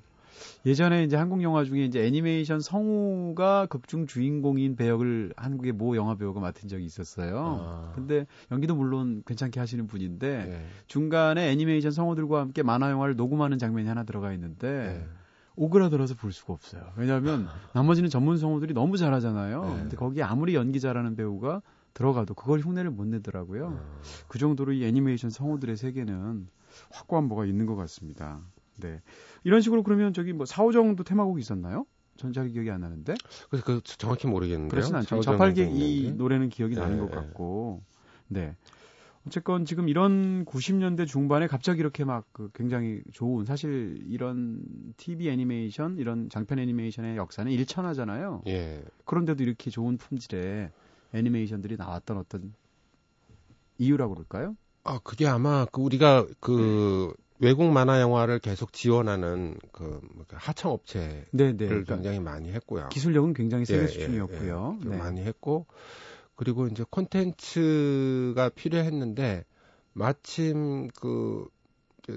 예전에 0.66 1.04
이제 1.04 1.16
한국 1.16 1.42
영화 1.42 1.64
중에 1.64 1.84
이제 1.84 2.04
애니메이션 2.04 2.60
성우가 2.60 3.66
극중 3.66 4.06
주인공인 4.06 4.76
배역을 4.76 5.34
한국의 5.36 5.72
모 5.72 5.96
영화 5.96 6.16
배우가 6.16 6.40
맡은 6.40 6.68
적이 6.68 6.84
있었어요. 6.84 7.58
아. 7.60 7.92
근데 7.94 8.26
연기도 8.50 8.74
물론 8.74 9.22
괜찮게 9.26 9.60
하시는 9.60 9.86
분인데 9.86 10.26
예. 10.26 10.66
중간에 10.86 11.50
애니메이션 11.50 11.90
성우들과 11.90 12.40
함께 12.40 12.62
만화 12.62 12.90
영화를 12.90 13.16
녹음하는 13.16 13.58
장면이 13.58 13.88
하나 13.88 14.04
들어가 14.04 14.32
있는데 14.32 15.02
예. 15.02 15.24
오그라들어서 15.56 16.14
볼 16.14 16.32
수가 16.32 16.52
없어요. 16.52 16.82
왜냐하면 16.96 17.46
나머지는 17.74 18.10
전문 18.10 18.38
성우들이 18.38 18.74
너무 18.74 18.96
잘하잖아요. 18.96 19.64
네. 19.64 19.76
근데 19.82 19.96
거기에 19.96 20.22
아무리 20.22 20.54
연기 20.54 20.80
잘하는 20.80 21.14
배우가 21.14 21.62
들어가도 21.92 22.34
그걸 22.34 22.60
흉내를 22.60 22.90
못 22.90 23.06
내더라고요. 23.06 23.66
어. 23.66 24.00
그 24.26 24.38
정도로 24.38 24.72
이 24.72 24.84
애니메이션 24.84 25.30
성우들의 25.30 25.76
세계는 25.76 26.48
확고한 26.90 27.24
뭐가 27.24 27.44
있는 27.46 27.66
것 27.66 27.76
같습니다. 27.76 28.40
네. 28.80 29.00
이런 29.44 29.60
식으로 29.60 29.82
그러면 29.82 30.12
저기 30.12 30.32
뭐 30.32 30.46
사오정도 30.46 31.04
테마곡이 31.04 31.40
있었나요? 31.40 31.86
전잘 32.16 32.48
기억이 32.48 32.70
안 32.70 32.80
나는데. 32.80 33.14
그래서 33.50 33.64
그 33.64 33.80
정확히 33.82 34.26
모르겠는데요. 34.26 34.68
그렇진 34.68 34.94
않죠. 34.94 35.20
저팔계 35.20 35.64
이 35.64 35.66
정도인데. 35.66 36.10
노래는 36.16 36.48
기억이 36.48 36.74
나는 36.76 36.96
네, 36.96 37.00
것 37.00 37.10
네. 37.10 37.16
같고. 37.16 37.82
네. 38.28 38.56
어쨌건 39.26 39.64
지금 39.64 39.88
이런 39.88 40.44
90년대 40.44 41.06
중반에 41.06 41.46
갑자기 41.46 41.80
이렇게 41.80 42.04
막 42.04 42.26
그 42.32 42.50
굉장히 42.52 43.00
좋은 43.12 43.44
사실 43.46 44.04
이런 44.08 44.60
TV 44.96 45.28
애니메이션 45.30 45.96
이런 45.98 46.28
장편 46.28 46.58
애니메이션의 46.58 47.16
역사는 47.16 47.50
일천하잖아요. 47.50 48.42
예. 48.48 48.84
그런데도 49.06 49.42
이렇게 49.42 49.70
좋은 49.70 49.96
품질의 49.96 50.70
애니메이션들이 51.14 51.76
나왔던 51.76 52.18
어떤 52.18 52.52
이유라고 53.78 54.14
그럴까요? 54.14 54.56
아, 54.84 54.98
그게 55.02 55.26
아마 55.26 55.64
그 55.72 55.80
우리가 55.80 56.26
그 56.40 57.14
외국 57.40 57.64
만화 57.64 58.00
영화를 58.00 58.38
계속 58.38 58.72
지원하는 58.72 59.56
그 59.72 60.00
하청 60.30 60.72
업체를 60.72 61.26
네, 61.32 61.52
네. 61.56 61.66
그러니까 61.66 61.94
굉장히 61.94 62.20
많이 62.20 62.52
했고요. 62.52 62.88
기술력은 62.90 63.34
굉장히 63.34 63.64
세계 63.64 63.82
예, 63.82 63.86
수준이었고요. 63.88 64.78
예, 64.82 64.86
예. 64.86 64.90
네. 64.90 64.96
많이 64.96 65.20
했고 65.22 65.66
그리고 66.36 66.66
이제 66.66 66.84
콘텐츠가 66.90 68.48
필요했는데 68.50 69.44
마침 69.92 70.88
그 70.88 71.48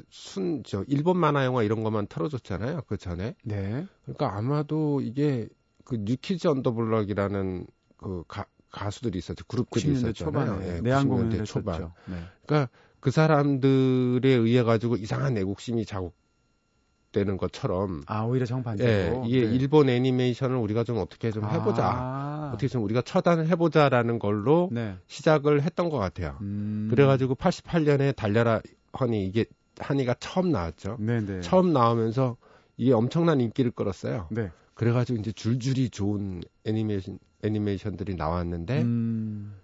순 0.09 0.63
저 0.65 0.83
일본 0.87 1.17
만화 1.17 1.45
영화 1.45 1.63
이런 1.63 1.83
것만 1.83 2.07
틀어줬잖아요. 2.07 2.81
그 2.87 2.97
전에. 2.97 3.35
네. 3.43 3.85
그러니까 4.03 4.35
아마도 4.35 5.01
이게 5.01 5.47
그 5.85 5.95
뉴키즈 5.95 6.47
언더블럭이라는 6.47 7.67
그 7.97 8.23
가, 8.27 8.45
가수들이 8.71 9.17
있었죠. 9.17 9.45
그룹들이 9.45 9.85
90년대 9.85 9.95
있었잖아요. 9.95 10.45
초반에 10.45 10.75
예, 10.77 10.81
내한 10.81 11.05
90년대 11.05 11.09
공연을 11.09 11.45
초반. 11.45 11.93
네. 12.07 12.17
그러니까 12.45 12.69
그 12.99 13.11
사람들에 13.11 14.29
의해 14.29 14.63
가지고 14.63 14.95
이상한 14.95 15.37
애국심이 15.37 15.85
자극되는 15.85 17.37
것처럼 17.37 18.03
아 18.07 18.23
오히려 18.23 18.45
정반대로. 18.45 18.89
예, 18.89 19.27
이게 19.27 19.47
네. 19.47 19.55
일본 19.55 19.89
애니메이션을 19.89 20.55
우리가 20.57 20.83
좀 20.83 20.97
어떻게 20.97 21.31
좀 21.31 21.45
해보자. 21.45 21.83
아. 21.85 22.51
어떻게 22.53 22.67
좀 22.67 22.83
우리가 22.83 23.01
처단을 23.01 23.47
해보자라는 23.47 24.19
걸로 24.19 24.69
네. 24.71 24.95
시작을 25.07 25.61
했던 25.61 25.89
것 25.89 25.97
같아요. 25.97 26.37
음. 26.41 26.87
그래가지고 26.89 27.35
88년에 27.35 28.15
달려라 28.15 28.61
허니 28.99 29.25
이게 29.25 29.45
한이가 29.79 30.15
처음 30.19 30.51
나왔죠. 30.51 30.97
네네. 30.99 31.41
처음 31.41 31.73
나오면서 31.73 32.37
이게 32.77 32.93
엄청난 32.93 33.41
인기를 33.41 33.71
끌었어요. 33.71 34.27
네. 34.31 34.51
그래가지고 34.73 35.19
이제 35.19 35.31
줄줄이 35.31 35.89
좋은 35.89 36.41
애니메이션 36.65 37.19
애니메이션들이 37.43 38.15
나왔는데 38.15 38.81
음. 38.81 39.55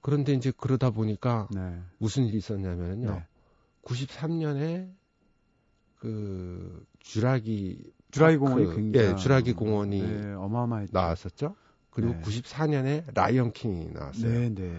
그런데 0.00 0.32
이제 0.32 0.52
그러다 0.56 0.90
보니까 0.90 1.48
네. 1.50 1.80
무슨 1.98 2.24
일이 2.24 2.38
있었냐면요. 2.38 3.10
네. 3.10 3.26
93년에 3.82 4.90
그 5.96 6.86
주라기 7.00 7.92
주라기 8.10 8.36
공원이 8.36 8.66
그, 8.66 8.76
굉장히 8.76 9.08
예, 9.08 9.16
주라기 9.16 9.52
공원이 9.52 10.02
네, 10.02 10.32
어마어마했죠. 10.34 10.92
나왔었죠. 10.92 11.56
그리고 11.90 12.12
네. 12.12 12.20
94년에 12.20 13.04
라이언 13.14 13.52
킹이 13.52 13.90
나왔어요. 13.92 14.32
네, 14.32 14.48
네. 14.54 14.78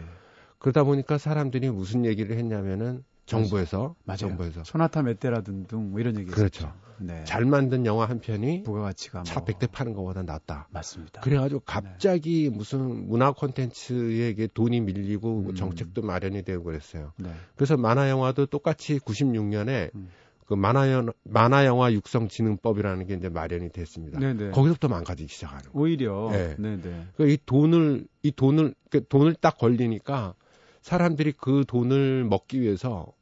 그러다 0.58 0.84
보니까 0.84 1.18
사람들이 1.18 1.70
무슨 1.70 2.06
얘기를 2.06 2.38
했냐면은 2.38 3.04
정부에서 3.26 3.96
맞아요. 4.06 4.18
정부에서 4.18 4.64
소나타 4.64 5.04
메테라 5.04 5.42
등등 5.42 5.92
뭐 5.92 6.00
이런 6.00 6.18
얘기 6.18 6.32
그렇죠. 6.32 6.74
네. 7.02 7.24
잘 7.26 7.46
만든 7.46 7.86
영화 7.86 8.06
한 8.06 8.20
편이 8.20 8.64
부가가치가 8.64 9.24
차 9.24 9.40
뭐 9.40 9.46
100대 9.46 9.72
파는 9.72 9.94
것보다 9.94 10.24
낫다. 10.24 10.68
맞습니다. 10.72 11.22
그래가지고 11.22 11.62
갑자기 11.66 12.50
무슨 12.50 13.08
문화 13.08 13.32
콘텐츠에게 13.32 14.48
돈이 14.54 14.82
밀리고 14.82 15.46
음. 15.50 15.56
정책도 15.56 16.02
마련이 16.02 16.44
되고 16.44 16.64
그랬어요. 16.64 17.14
네. 17.18 17.30
그래서 17.56 17.78
만화 17.78 18.10
영화도 18.10 18.48
똑같이 18.48 19.00
96년에 19.00 19.94
음. 19.96 20.10
그 20.46 20.56
만화 20.56 20.92
영 20.92 21.12
만화 21.24 21.66
영화 21.66 21.94
육성 21.94 22.28
진흥법이라는 22.28 23.06
게 23.06 23.14
이제 23.14 23.30
마련이 23.30 23.70
됐습니다. 23.70 24.20
네, 24.20 24.34
네. 24.34 24.50
거기서부터 24.50 24.88
망가지기 24.88 25.32
시작하는 25.32 25.72
거예요. 25.72 25.72
오히려 25.84 26.30
네. 26.32 26.56
네, 26.58 26.82
네. 26.82 27.06
그이 27.18 27.38
돈을 27.46 28.06
이 28.24 28.32
돈을 28.32 28.74
그 28.90 29.06
돈을 29.08 29.36
딱 29.36 29.58
걸리니까 29.60 30.34
사람들이 30.82 31.34
그 31.34 31.66
돈을 31.68 32.24
먹기 32.24 32.62
위해서 32.62 33.14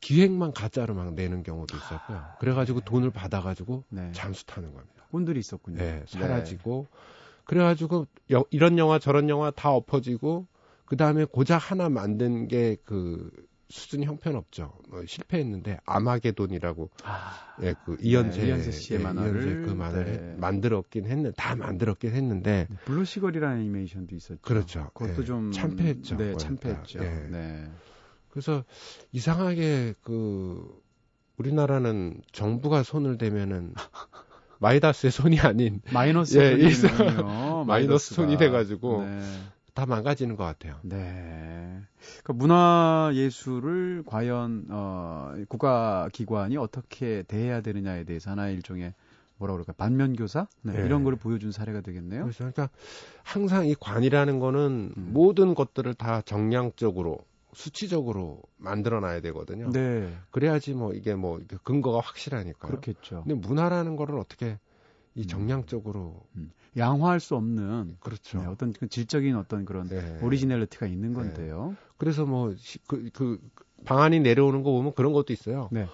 기획만 0.00 0.52
가짜로 0.52 0.94
막 0.94 1.14
내는 1.14 1.42
경우도 1.42 1.76
있었고요. 1.76 2.22
그래가지고 2.40 2.80
돈을 2.80 3.10
받아가지고 3.10 3.84
네. 3.88 4.10
잠수 4.12 4.44
타는 4.46 4.72
겁니다. 4.72 5.04
꾼들이 5.10 5.38
있었군요. 5.40 5.78
네, 5.78 6.04
사라지고 6.06 6.86
그래가지고 7.44 8.06
여- 8.32 8.44
이런 8.50 8.76
영화 8.78 8.98
저런 8.98 9.28
영화 9.28 9.50
다 9.50 9.70
엎어지고 9.72 10.46
그 10.84 10.96
다음에 10.96 11.24
고작 11.24 11.70
하나 11.70 11.88
만든 11.88 12.48
게 12.48 12.76
그 12.84 13.30
수준 13.68 14.04
형편없죠. 14.04 14.72
뭐 14.90 15.04
실패했는데 15.06 15.78
아마게돈이라고 15.86 16.88
아, 17.02 17.32
예, 17.62 17.74
그 17.84 17.96
이현세, 18.00 18.42
네, 18.42 18.46
이현세 18.46 18.70
씨의 18.70 19.00
예, 19.00 19.02
만화를, 19.02 19.42
이현세 19.42 19.66
그 19.68 19.74
만화를 19.74 20.12
네. 20.12 20.34
만들었긴 20.38 21.06
했는 21.06 21.32
다 21.36 21.56
만들었긴 21.56 22.12
했는데 22.12 22.68
네, 22.70 22.76
블루시걸이라는 22.84 23.62
애니메이션도 23.62 24.14
있었죠. 24.14 24.38
그렇죠. 24.40 24.90
그것도 24.94 25.22
예, 25.22 25.24
좀 25.24 25.50
참패했죠. 25.50 26.16
네, 26.16 26.36
참패했죠. 26.36 26.98
다. 27.00 27.04
예. 27.04 27.28
네. 27.28 27.68
그래서 28.36 28.64
이상하게 29.12 29.94
그 30.02 30.78
우리나라는 31.38 32.20
정부가 32.32 32.82
손을 32.82 33.16
대면은 33.16 33.72
마이다스의 34.60 35.10
손이 35.10 35.40
아닌 35.40 35.80
마이너스 35.90 36.36
예, 36.36 36.70
손이군요. 36.70 37.64
마이너스 37.64 38.14
손이 38.14 38.36
돼가지고 38.36 39.04
네. 39.04 39.20
다 39.72 39.86
망가지는 39.86 40.36
것 40.36 40.44
같아요. 40.44 40.76
네. 40.82 41.80
그러니까 42.22 42.32
문화 42.34 43.10
예술을 43.14 44.02
과연 44.04 44.66
어 44.68 45.34
국가 45.48 46.10
기관이 46.12 46.58
어떻게 46.58 47.22
대해야 47.22 47.62
되느냐에 47.62 48.04
대해서 48.04 48.32
하나의 48.32 48.54
일종의 48.56 48.92
뭐라 49.38 49.54
그럴까 49.54 49.72
반면 49.78 50.14
교사 50.14 50.46
네, 50.60 50.74
네. 50.74 50.84
이런 50.84 51.04
거를 51.04 51.16
보여준 51.16 51.52
사례가 51.52 51.80
되겠네요. 51.80 52.24
그래서 52.24 52.38
그러니까 52.40 52.68
항상 53.22 53.66
이 53.66 53.74
관이라는 53.74 54.40
거는 54.40 54.92
음. 54.94 55.10
모든 55.14 55.54
것들을 55.54 55.94
다 55.94 56.20
정량적으로 56.20 57.24
수치적으로 57.56 58.42
만들어 58.58 59.00
놔야 59.00 59.22
되거든요. 59.22 59.70
네, 59.72 60.14
그래야지 60.30 60.74
뭐 60.74 60.92
이게 60.92 61.14
뭐 61.14 61.40
근거가 61.64 62.00
확실하니까요. 62.00 62.70
그렇겠죠. 62.70 63.24
근데 63.26 63.34
문화라는 63.34 63.96
거를 63.96 64.18
어떻게 64.18 64.58
이 65.14 65.22
음. 65.22 65.26
정량적으로 65.26 66.22
양화할 66.76 67.18
수 67.18 67.34
없는 67.34 67.96
그렇죠. 68.00 68.40
네, 68.40 68.46
어떤 68.46 68.74
그 68.74 68.88
질적인 68.88 69.34
어떤 69.36 69.64
그런 69.64 69.88
네. 69.88 70.18
originality가 70.20 70.86
있는 70.86 71.14
건데요. 71.14 71.74
그래서 71.96 72.26
뭐그 72.26 73.10
그 73.14 73.40
방안이 73.86 74.20
내려오는 74.20 74.62
거 74.62 74.72
보면 74.72 74.92
그런 74.94 75.14
것도 75.14 75.32
있어요. 75.32 75.70
네. 75.72 75.86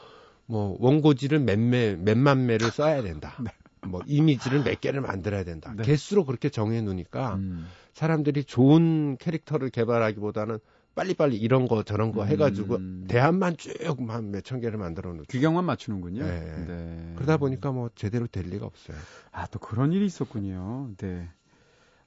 뭐 0.47 0.77
원고지를 0.81 1.39
몇매 1.39 1.95
몇만 1.95 2.47
매를 2.47 2.73
써야 2.73 3.03
된다. 3.03 3.37
네. 3.41 3.53
뭐 3.87 4.01
이미지를 4.07 4.65
몇 4.65 4.81
개를 4.81 5.01
만들어야 5.01 5.45
된다. 5.45 5.73
네. 5.77 5.85
개수로 5.85 6.25
그렇게 6.25 6.49
정해 6.49 6.83
놓으니까 6.83 7.37
음. 7.37 7.69
사람들이 7.93 8.43
좋은 8.43 9.17
캐릭터를 9.19 9.71
개발하기보다는 9.71 10.59
빨리빨리 10.95 11.37
이런 11.37 11.69
거 11.69 11.83
저런 11.83 12.13
거 12.13 12.25
해가지고 12.25 12.77
음. 12.77 13.05
대안만 13.09 13.57
쭉만 13.57 14.31
몇천 14.31 14.61
개를 14.61 14.79
만들어 14.79 15.13
놓죠. 15.13 15.27
규경만 15.29 15.65
맞추는군요. 15.65 16.25
네. 16.25 16.65
네. 16.67 17.13
그러다 17.17 17.39
보니까 17.39 17.73
뭐 17.73 17.91
제대로 17.95 18.27
될 18.27 18.45
리가 18.45 18.67
없어요. 18.67 18.97
아, 19.31 19.47
또 19.47 19.59
그런 19.59 19.93
일이 19.93 20.05
있었군요. 20.05 20.91
네. 20.99 21.29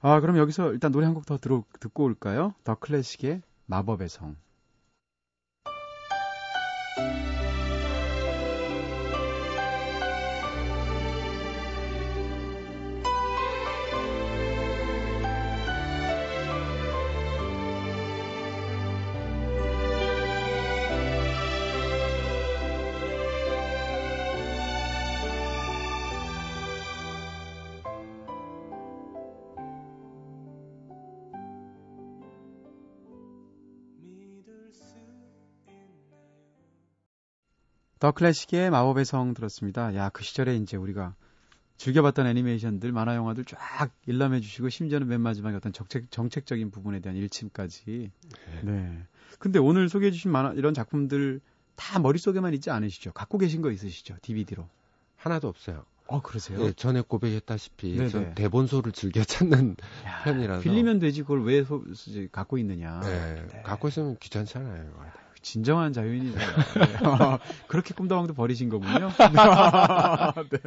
아, 0.00 0.20
그럼 0.20 0.36
여기서 0.38 0.72
일단 0.72 0.92
노래 0.92 1.06
한 1.06 1.14
곡더 1.14 1.38
들어, 1.38 1.64
듣고 1.80 2.04
올까요? 2.04 2.54
더 2.64 2.76
클래식의 2.76 3.42
마법의 3.66 4.08
성. 4.08 4.36
더 38.06 38.12
클래식의 38.12 38.70
마법의 38.70 39.04
성 39.04 39.34
들었습니다. 39.34 39.92
야, 39.96 40.10
그 40.10 40.22
시절에 40.22 40.54
이제 40.54 40.76
우리가 40.76 41.16
즐겨봤던 41.76 42.28
애니메이션들, 42.28 42.92
만화 42.92 43.16
영화들 43.16 43.44
쫙 43.44 43.90
일람해 44.06 44.38
주시고 44.38 44.68
심지어는 44.68 45.08
맨 45.08 45.20
마지막에 45.20 45.56
어떤 45.56 45.72
정책, 45.72 46.08
정책적인 46.12 46.70
부분에 46.70 47.00
대한 47.00 47.16
일침까지. 47.16 48.12
네. 48.62 49.02
근데 49.40 49.58
오늘 49.58 49.88
소개해 49.88 50.12
주신 50.12 50.30
만화 50.30 50.52
이런 50.52 50.72
작품들 50.72 51.40
다 51.74 51.98
머릿속에만 51.98 52.54
있지 52.54 52.70
않으시죠? 52.70 53.10
갖고 53.10 53.38
계신 53.38 53.60
거 53.60 53.72
있으시죠? 53.72 54.14
DVD로. 54.22 54.68
하나도 55.16 55.48
없어요. 55.48 55.84
어, 56.06 56.22
그러세요? 56.22 56.62
예, 56.62 56.72
전에 56.74 57.00
고백했다시피 57.00 57.96
네네. 57.96 58.08
전 58.10 58.34
대본소를 58.36 58.92
즐겨 58.92 59.24
찾는 59.24 59.74
야, 60.06 60.22
편이라서. 60.22 60.62
빌리면 60.62 61.00
되지 61.00 61.22
그걸 61.22 61.42
왜 61.42 61.64
소, 61.64 61.82
갖고 62.30 62.56
있느냐. 62.58 63.00
예, 63.02 63.46
네. 63.50 63.62
갖고 63.62 63.88
있으면 63.88 64.16
귀찮잖아요. 64.20 64.94
진정한 65.50 65.92
자유인이죠. 65.92 66.36
네. 66.38 66.44
그렇게 67.68 67.94
꿈다방도 67.94 68.34
버리신 68.34 68.68
거군요. 68.68 69.10
네. 70.50 70.58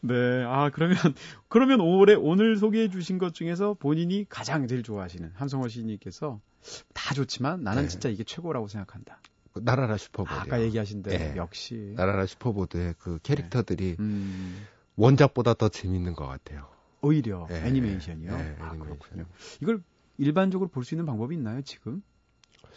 네. 0.00 0.44
아, 0.44 0.68
그러면, 0.70 0.96
그러면 1.48 1.80
올해, 1.80 2.14
오늘 2.14 2.56
소개해 2.56 2.88
주신 2.90 3.18
것 3.18 3.34
중에서 3.34 3.74
본인이 3.74 4.26
가장 4.28 4.66
제일 4.66 4.82
좋아하시는 4.82 5.30
함성호 5.34 5.68
시인님께서 5.68 6.40
다 6.92 7.14
좋지만 7.14 7.62
나는 7.62 7.82
네. 7.82 7.88
진짜 7.88 8.08
이게 8.08 8.24
최고라고 8.24 8.66
생각한다. 8.66 9.20
그 9.52 9.60
날아라 9.62 9.96
슈퍼보드. 9.96 10.34
아까 10.34 10.60
얘기하신 10.60 11.04
대로 11.04 11.16
네. 11.18 11.34
역시. 11.36 11.92
날아라 11.96 12.26
슈퍼보드의 12.26 12.94
그 12.98 13.20
캐릭터들이 13.22 13.94
음, 14.00 14.66
원작보다 14.96 15.54
더 15.54 15.68
재밌는 15.68 16.14
것 16.14 16.26
같아요. 16.26 16.66
오히려 17.00 17.46
네. 17.48 17.64
애니메이션이요. 17.68 18.36
네, 18.36 18.56
아, 18.58 18.70
애니메이션. 18.70 18.78
그렇군요. 18.80 19.26
이걸 19.60 19.82
일반적으로 20.18 20.68
볼 20.68 20.82
수 20.84 20.94
있는 20.94 21.06
방법이 21.06 21.36
있나요, 21.36 21.62
지금? 21.62 22.02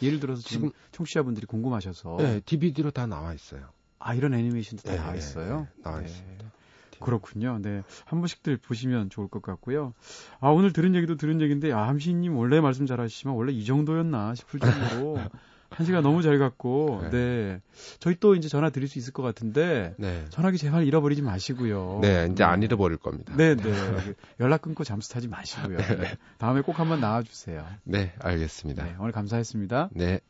예를 0.02 0.20
들어서 0.20 0.42
지금, 0.42 0.70
지금- 0.70 0.80
청취자분들이 0.92 1.46
궁금하셔서 1.46 2.18
네, 2.20 2.42
DVD로 2.46 2.92
다 2.92 3.06
나와 3.08 3.34
있어요. 3.34 3.70
아 4.00 4.14
이런 4.14 4.34
애니메이션도 4.34 4.84
다 4.84 4.92
네, 4.92 4.98
나와 4.98 5.16
있어요. 5.16 5.68
네, 5.78 5.84
나와 5.84 6.00
네. 6.00 6.06
있습니다. 6.06 6.46
그렇군요. 7.00 7.60
네. 7.62 7.84
한 8.06 8.20
번씩들 8.20 8.58
보시면 8.58 9.10
좋을 9.10 9.28
것 9.28 9.42
같고요. 9.42 9.94
아, 10.40 10.48
오늘 10.50 10.72
들은 10.72 10.96
얘기도 10.96 11.18
들은 11.18 11.42
얘기인데, 11.42 11.72
아, 11.74 11.88
함시님 11.90 12.38
원래 12.38 12.62
말씀 12.62 12.86
잘 12.86 13.02
하시지만 13.02 13.36
원래 13.36 13.52
이 13.52 13.66
정도였나 13.66 14.34
싶을 14.36 14.60
정도로 14.62 15.18
한 15.76 15.86
시간 15.86 16.04
너무 16.04 16.22
잘 16.22 16.40
갔고, 16.40 17.02
네. 17.04 17.10
네. 17.10 17.62
저희 18.00 18.16
또 18.20 18.34
이제 18.36 18.48
전화 18.48 18.70
드릴 18.70 18.88
수 18.88 18.98
있을 18.98 19.12
것 19.12 19.24
같은데, 19.24 19.94
네. 19.98 20.24
전화기 20.30 20.58
제발 20.58 20.86
잃어버리지 20.86 21.22
마시고요. 21.22 22.00
네, 22.02 22.30
이제 22.32 22.46
안 22.46 22.64
잃어버릴 22.64 22.98
겁니다. 22.98 23.34
네, 23.36 23.56
네. 23.56 23.74
연락 24.40 24.62
끊고 24.62 24.86
잠수 24.86 25.10
타지 25.10 25.28
마시고요. 25.28 25.78
네. 25.78 26.18
다음에 26.38 26.62
꼭 26.62 26.80
한번 26.80 27.02
나와주세요. 27.02 27.66
네, 27.84 28.14
알겠습니다. 28.20 28.86
네, 28.86 28.96
오늘 29.00 29.12
감사했습니다. 29.12 29.90
네. 29.92 30.22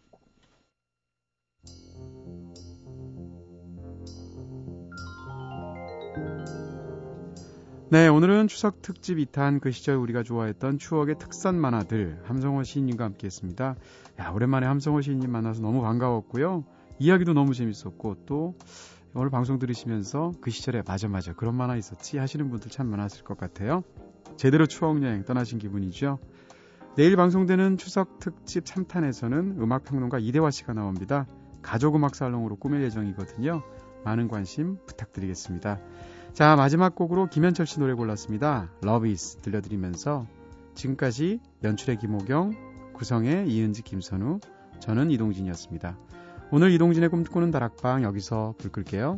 네, 7.96 8.10
오늘은 8.10 8.50
추석 8.50 8.82
특집 8.82 9.20
2탄 9.20 9.62
그 9.62 9.72
시절 9.72 9.96
우리가 9.96 10.22
좋아했던 10.22 10.80
추억의 10.80 11.16
특선 11.18 11.58
만화들 11.58 12.20
함성호 12.26 12.64
시인님과 12.64 13.06
함께했습니다. 13.06 13.76
야, 14.20 14.30
오랜만에 14.32 14.68
함성호 14.68 15.00
시인님 15.00 15.32
만나서 15.32 15.62
너무 15.62 15.82
반가웠고요. 15.82 16.66
이야기도 17.00 17.32
너무 17.32 17.54
재밌었고 17.54 18.26
또 18.26 18.58
오늘 19.14 19.30
방송 19.30 19.60
들으시면서 19.60 20.34
그 20.42 20.52
시절에 20.52 20.84
맞아 20.86 21.08
맞아 21.08 21.32
그런 21.32 21.56
만화 21.56 21.78
있었지 21.78 22.18
하시는 22.18 22.50
분들 22.50 22.70
참 22.70 22.88
많았을 22.88 23.24
것 23.24 23.38
같아요. 23.38 23.86
제대로 24.36 24.66
추억 24.66 25.02
여행 25.02 25.24
떠나신 25.24 25.58
기분이죠. 25.58 26.20
내일 26.98 27.16
방송되는 27.16 27.78
추석 27.78 28.20
특집 28.20 28.66
3탄에서는 28.66 29.58
음악 29.62 29.86
평론가 29.86 30.20
이대화 30.20 30.52
씨가 30.52 30.74
나옵니다. 30.74 31.28
가족 31.62 31.96
음악 31.96 32.16
살롱으로 32.16 32.58
꾸밀 32.58 32.84
예정이거든요. 32.84 33.64
많은 34.04 34.28
관심 34.28 34.80
부탁드리겠습니다. 34.86 35.80
자, 36.36 36.58
마지막 36.58 36.96
곡으로 36.96 37.28
김현철 37.28 37.66
씨 37.66 37.80
노래 37.80 37.94
골랐습니다. 37.94 38.70
Love 38.84 39.16
들려드리면서 39.42 40.28
지금까지 40.74 41.40
연출의 41.64 41.98
김호경, 41.98 42.92
구성의 42.94 43.48
이은지, 43.48 43.84
김선우, 43.84 44.42
저는 44.82 45.12
이동진이었습니다. 45.12 45.98
오늘 46.52 46.72
이동진의 46.72 47.08
꿈꾸는 47.08 47.52
다락방 47.52 48.04
여기서 48.04 48.56
불 48.58 48.70
끌게요. 48.70 49.18